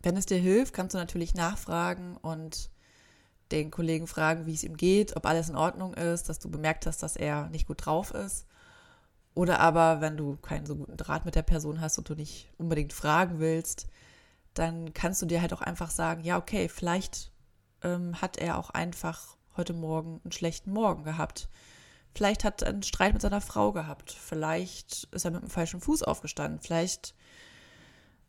Wenn 0.04 0.16
es 0.16 0.26
dir 0.26 0.38
hilft, 0.38 0.74
kannst 0.74 0.94
du 0.94 1.00
natürlich 1.00 1.36
nachfragen 1.36 2.16
und 2.16 2.70
den 3.52 3.72
Kollegen 3.72 4.08
fragen, 4.08 4.46
wie 4.46 4.54
es 4.54 4.64
ihm 4.64 4.78
geht, 4.78 5.18
ob 5.18 5.26
alles 5.26 5.50
in 5.50 5.58
Ordnung 5.58 5.94
ist, 5.94 6.30
dass 6.30 6.40
du 6.40 6.50
bemerkt 6.50 6.86
hast, 6.86 7.04
dass 7.04 7.18
er 7.18 7.50
nicht 7.50 7.68
gut 7.68 7.86
drauf 7.86 8.12
ist. 8.12 8.46
Oder 9.34 9.60
aber, 9.60 10.00
wenn 10.00 10.16
du 10.16 10.38
keinen 10.38 10.66
so 10.66 10.78
guten 10.78 10.96
Draht 10.96 11.26
mit 11.26 11.36
der 11.36 11.42
Person 11.42 11.82
hast 11.82 11.98
und 11.98 12.08
du 12.08 12.16
nicht 12.16 12.54
unbedingt 12.58 12.94
fragen 12.94 13.40
willst, 13.40 13.90
dann 14.54 14.94
kannst 14.94 15.22
du 15.22 15.26
dir 15.26 15.42
halt 15.42 15.52
auch 15.52 15.62
einfach 15.62 15.92
sagen, 15.92 16.24
ja, 16.24 16.38
okay, 16.38 16.70
vielleicht 16.70 17.33
ähm, 17.84 18.22
hat 18.22 18.38
er 18.38 18.58
auch 18.58 18.70
einfach 18.70 19.38
heute 19.58 19.74
Morgen 19.74 20.22
einen 20.24 20.32
schlechten 20.32 20.72
Morgen 20.72 21.04
gehabt. 21.04 21.50
Vielleicht 22.16 22.44
hat 22.44 22.62
er 22.62 22.70
einen 22.70 22.84
Streit 22.84 23.14
mit 23.14 23.22
seiner 23.22 23.42
Frau 23.42 23.72
gehabt. 23.72 24.12
Vielleicht 24.12 25.06
ist 25.12 25.26
er 25.26 25.32
mit 25.32 25.42
dem 25.42 25.50
falschen 25.50 25.82
Fuß 25.82 26.04
aufgestanden. 26.04 26.60
Vielleicht 26.60 27.16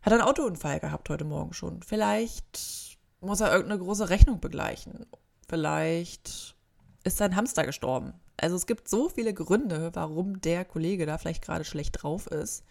hat 0.03 0.13
er 0.13 0.21
einen 0.21 0.29
Autounfall 0.29 0.81
gehabt 0.81 1.09
heute 1.11 1.25
Morgen 1.25 1.53
schon. 1.53 1.83
Vielleicht 1.83 2.99
muss 3.21 3.41
er 3.41 3.53
irgendeine 3.53 3.83
große 3.83 4.09
Rechnung 4.09 4.41
begleichen. 4.41 5.07
Vielleicht 5.49 6.57
ist 7.05 7.19
sein 7.19 7.37
Hamster 7.37 7.65
gestorben. 7.65 8.15
Also 8.37 8.57
es 8.57 8.67
gibt 8.67 8.89
so 8.89 9.09
viele 9.09 9.35
Gründe, 9.35 9.91
warum 9.95 10.41
der 10.41 10.65
Kollege 10.65 11.07
da 11.07 11.19
vielleicht 11.19 11.45
gerade 11.45 11.65
schlecht 11.65 12.03
drauf 12.03 12.27
ist. 12.27 12.65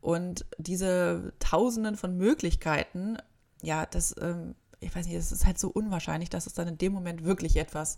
Und 0.00 0.46
diese 0.58 1.32
Tausenden 1.40 1.96
von 1.96 2.16
Möglichkeiten, 2.16 3.16
ja, 3.62 3.86
das 3.86 4.14
ähm, 4.20 4.54
ich 4.80 4.94
weiß 4.94 5.06
nicht, 5.06 5.16
es 5.16 5.32
ist 5.32 5.46
halt 5.46 5.58
so 5.58 5.68
unwahrscheinlich, 5.68 6.30
dass 6.30 6.46
es 6.46 6.54
dann 6.54 6.68
in 6.68 6.78
dem 6.78 6.92
Moment 6.92 7.24
wirklich 7.24 7.56
etwas 7.56 7.96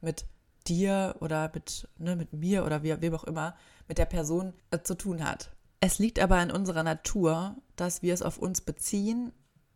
mit 0.00 0.26
dir 0.66 1.16
oder 1.20 1.50
mit, 1.54 1.88
ne, 1.98 2.16
mit 2.16 2.32
mir 2.32 2.64
oder 2.64 2.82
wie, 2.82 3.00
wem 3.00 3.14
auch 3.14 3.24
immer, 3.24 3.54
mit 3.88 3.98
der 3.98 4.06
Person 4.06 4.52
äh, 4.70 4.80
zu 4.80 4.94
tun 4.94 5.24
hat. 5.24 5.50
Es 5.80 5.98
liegt 5.98 6.18
aber 6.18 6.42
in 6.42 6.50
unserer 6.50 6.82
Natur, 6.82 7.56
dass 7.76 8.02
wir 8.02 8.14
es 8.14 8.22
auf 8.22 8.38
uns 8.38 8.60
beziehen, 8.60 9.32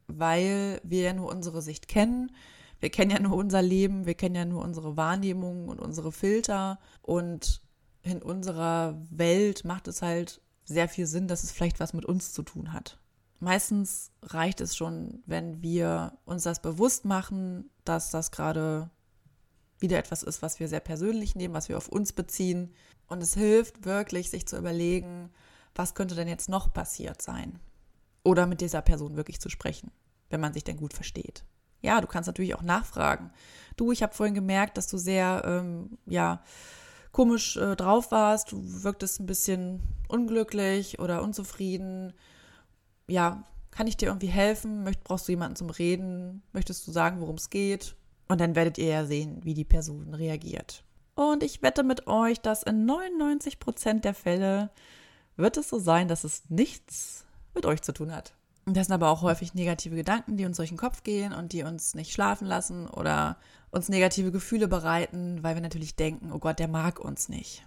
weil 0.07 0.81
wir 0.83 1.03
ja 1.03 1.13
nur 1.13 1.31
unsere 1.31 1.63
Sicht 1.63 1.89
kennen. 1.89 2.33
Wir 2.81 2.91
kennen 2.91 3.11
ja 3.11 3.21
nur 3.21 3.37
unser 3.37 3.63
Leben, 3.63 4.07
wir 4.07 4.15
kennen 4.15 4.35
ja 4.35 4.45
nur 4.45 4.65
unsere 4.65 4.97
Wahrnehmungen 4.97 5.69
und 5.69 5.79
unsere 5.79 6.11
Filter. 6.11 6.79
Und 7.03 7.61
in 8.03 8.23
unserer 8.23 9.01
Welt 9.11 9.65
macht 9.65 9.87
es 9.87 10.03
halt 10.03 10.41
sehr 10.65 10.89
viel 10.89 11.07
Sinn, 11.07 11.29
dass 11.29 11.45
es 11.45 11.53
vielleicht 11.53 11.81
was 11.81 11.93
mit 11.93 12.07
uns 12.07 12.33
zu 12.33 12.43
tun 12.43 12.73
hat. 12.73 12.99
Meistens 13.41 14.13
reicht 14.23 14.61
es 14.61 14.77
schon, 14.77 15.23
wenn 15.25 15.63
wir 15.63 16.19
uns 16.27 16.43
das 16.43 16.61
bewusst 16.61 17.07
machen, 17.07 17.71
dass 17.85 18.11
das 18.11 18.31
gerade 18.31 18.91
wieder 19.79 19.99
etwas 19.99 20.23
ist, 20.23 20.43
was 20.43 20.61
wir 20.61 20.69
sehr 20.69 20.81
persönlich 20.81 21.35
nehmen, 21.35 21.55
was 21.55 21.71
wir 21.71 21.79
auf 21.79 21.89
uns 21.89 22.13
beziehen. 22.13 22.75
Und 23.09 23.23
es 23.23 23.35
hilft 23.35 23.87
wirklich, 23.87 24.29
sich 24.29 24.47
zu 24.47 24.59
überlegen, 24.59 25.31
was 25.75 25.95
könnte 25.95 26.15
denn 26.15 26.29
jetzt 26.29 26.51
noch 26.51 26.73
passiert 26.73 27.23
sein? 27.23 27.59
Oder 28.23 28.47
mit 28.47 28.61
dieser 28.61 28.83
Person 28.83 29.17
wirklich 29.17 29.41
zu 29.41 29.49
sprechen, 29.49 29.91
wenn 30.29 30.41
man 30.41 30.53
sich 30.53 30.65
denn 30.65 30.77
gut 30.77 30.93
versteht. 30.93 31.45
Ja, 31.81 32.03
du 32.03 32.07
kannst 32.07 32.27
natürlich 32.27 32.55
auch 32.55 32.63
nachfragen. 32.63 33.33
Du, 33.79 33.91
ich 33.91 34.03
habe 34.03 34.13
vorhin 34.13 34.35
gemerkt, 34.35 34.77
dass 34.77 34.87
du 34.87 34.99
sehr, 34.99 35.43
ähm, 35.47 35.97
ja, 36.05 36.43
komisch 37.11 37.57
äh, 37.57 37.75
drauf 37.75 38.11
warst. 38.11 38.53
Du 38.53 38.61
wirktest 38.83 39.19
ein 39.19 39.27
bisschen 39.27 39.81
unglücklich 40.09 40.99
oder 40.99 41.23
unzufrieden 41.23 42.13
ja, 43.11 43.45
kann 43.71 43.87
ich 43.87 43.97
dir 43.97 44.07
irgendwie 44.07 44.29
helfen? 44.29 44.83
Möcht, 44.83 45.05
brauchst 45.05 45.29
du 45.29 45.33
jemanden 45.33 45.57
zum 45.57 45.71
Reden? 45.71 46.43
Möchtest 46.53 46.87
du 46.87 46.93
sagen, 46.93 47.21
worum 47.21 47.37
es 47.37 47.51
geht? 47.51 47.97
Und 48.29 48.41
dann 48.41 48.55
werdet 48.55 48.79
ihr 48.79 48.87
ja 48.87 49.05
sehen, 49.05 49.41
wie 49.43 49.55
die 49.55 49.65
Person 49.65 50.15
reagiert. 50.15 50.85
Und 51.15 51.43
ich 51.43 51.63
wette 51.63 51.83
mit 51.83 52.07
euch, 52.07 52.41
dass 52.41 52.63
in 52.63 52.87
99 52.87 53.59
Prozent 53.59 54.05
der 54.05 54.15
Fälle 54.15 54.71
wird 55.37 55.57
es 55.57 55.69
so 55.69 55.79
sein, 55.79 56.09
dass 56.09 56.25
es 56.25 56.49
nichts 56.49 57.25
mit 57.55 57.67
euch 57.67 57.83
zu 57.83 57.93
tun 57.93 58.15
hat. 58.15 58.35
Das 58.67 58.87
sind 58.87 58.95
aber 58.95 59.11
auch 59.11 59.23
häufig 59.23 59.55
negative 59.55 59.97
Gedanken, 59.97 60.37
die 60.37 60.45
uns 60.45 60.57
durch 60.59 60.69
den 60.69 60.79
Kopf 60.79 61.03
gehen 61.03 61.33
und 61.33 61.53
die 61.53 61.63
uns 61.63 61.95
nicht 61.95 62.13
schlafen 62.13 62.47
lassen 62.47 62.87
oder 62.87 63.37
uns 63.71 63.89
negative 63.89 64.31
Gefühle 64.31 64.69
bereiten, 64.69 65.43
weil 65.43 65.55
wir 65.55 65.63
natürlich 65.63 65.97
denken, 65.97 66.33
oh 66.33 66.39
Gott, 66.39 66.59
der 66.59 66.69
mag 66.69 67.01
uns 67.01 67.29
nicht. 67.29 67.67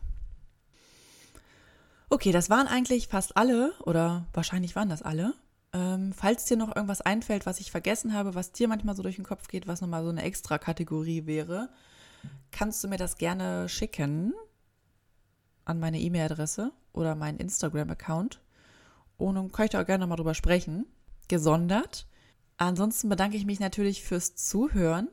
Okay, 2.13 2.31
das 2.31 2.51
waren 2.51 2.67
eigentlich 2.67 3.07
fast 3.07 3.35
alle 3.37 3.73
oder 3.79 4.27
wahrscheinlich 4.33 4.75
waren 4.75 4.87
das 4.87 5.01
alle. 5.01 5.33
Ähm, 5.73 6.13
falls 6.13 6.45
dir 6.45 6.57
noch 6.57 6.75
irgendwas 6.75 7.01
einfällt, 7.01 7.47
was 7.47 7.59
ich 7.59 7.71
vergessen 7.71 8.13
habe, 8.13 8.35
was 8.35 8.51
dir 8.51 8.67
manchmal 8.67 8.95
so 8.95 9.01
durch 9.01 9.15
den 9.15 9.25
Kopf 9.25 9.47
geht, 9.47 9.65
was 9.65 9.81
nochmal 9.81 10.03
so 10.03 10.11
eine 10.11 10.21
extra 10.21 10.59
Kategorie 10.59 11.25
wäre, 11.25 11.69
kannst 12.51 12.83
du 12.83 12.87
mir 12.87 12.97
das 12.97 13.17
gerne 13.17 13.67
schicken 13.67 14.35
an 15.65 15.79
meine 15.79 15.99
E-Mail-Adresse 15.99 16.71
oder 16.91 17.15
meinen 17.15 17.39
Instagram-Account. 17.39 18.41
Und 19.17 19.33
dann 19.33 19.51
kann 19.51 19.65
ich 19.65 19.71
da 19.71 19.81
auch 19.81 19.85
gerne 19.87 20.01
nochmal 20.03 20.17
drüber 20.17 20.35
sprechen, 20.35 20.85
gesondert. 21.29 22.05
Ansonsten 22.57 23.09
bedanke 23.09 23.37
ich 23.37 23.47
mich 23.47 23.59
natürlich 23.59 24.03
fürs 24.03 24.35
Zuhören 24.35 25.07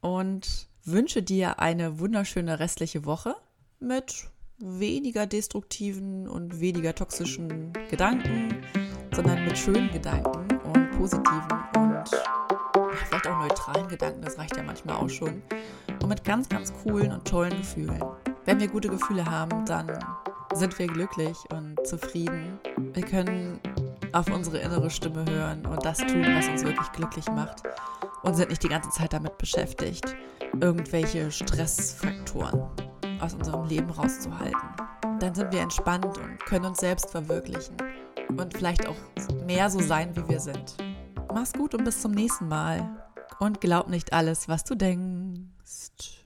und 0.00 0.68
wünsche 0.84 1.24
dir 1.24 1.58
eine 1.58 1.98
wunderschöne 1.98 2.60
restliche 2.60 3.04
Woche 3.04 3.34
mit 3.80 4.30
weniger 4.58 5.26
destruktiven 5.26 6.28
und 6.28 6.60
weniger 6.60 6.94
toxischen 6.94 7.72
Gedanken, 7.90 8.56
sondern 9.14 9.44
mit 9.44 9.58
schönen 9.58 9.90
Gedanken 9.90 10.56
und 10.58 10.90
positiven 10.92 11.58
und 11.76 12.04
vielleicht 13.06 13.26
auch 13.26 13.38
neutralen 13.38 13.88
Gedanken, 13.88 14.22
das 14.22 14.38
reicht 14.38 14.56
ja 14.56 14.62
manchmal 14.62 14.96
auch 14.96 15.08
schon. 15.08 15.42
Und 16.02 16.08
mit 16.08 16.24
ganz, 16.24 16.48
ganz 16.48 16.72
coolen 16.82 17.12
und 17.12 17.26
tollen 17.26 17.56
Gefühlen. 17.56 18.02
Wenn 18.44 18.60
wir 18.60 18.68
gute 18.68 18.88
Gefühle 18.88 19.24
haben, 19.24 19.64
dann 19.64 19.98
sind 20.54 20.78
wir 20.78 20.86
glücklich 20.86 21.36
und 21.50 21.84
zufrieden. 21.86 22.58
Wir 22.92 23.04
können 23.04 23.58
auf 24.12 24.30
unsere 24.30 24.58
innere 24.58 24.90
Stimme 24.90 25.24
hören 25.28 25.66
und 25.66 25.84
das 25.84 25.98
tun, 25.98 26.24
was 26.34 26.48
uns 26.48 26.64
wirklich 26.64 26.92
glücklich 26.92 27.26
macht 27.28 27.62
und 28.22 28.34
sind 28.34 28.50
nicht 28.50 28.62
die 28.62 28.68
ganze 28.68 28.90
Zeit 28.90 29.12
damit 29.12 29.36
beschäftigt, 29.38 30.14
irgendwelche 30.60 31.30
Stressfaktoren 31.32 32.83
aus 33.24 33.34
unserem 33.34 33.66
Leben 33.66 33.90
rauszuhalten. 33.90 34.68
Dann 35.18 35.34
sind 35.34 35.52
wir 35.52 35.60
entspannt 35.60 36.04
und 36.18 36.38
können 36.46 36.66
uns 36.66 36.80
selbst 36.80 37.10
verwirklichen 37.10 37.76
und 38.28 38.56
vielleicht 38.56 38.86
auch 38.86 38.96
mehr 39.46 39.70
so 39.70 39.80
sein, 39.80 40.14
wie 40.16 40.28
wir 40.28 40.40
sind. 40.40 40.76
Mach's 41.32 41.52
gut 41.52 41.74
und 41.74 41.84
bis 41.84 42.00
zum 42.00 42.12
nächsten 42.12 42.48
Mal. 42.48 42.88
Und 43.40 43.60
glaub 43.60 43.88
nicht 43.88 44.12
alles, 44.12 44.48
was 44.48 44.64
du 44.64 44.74
denkst. 44.74 46.23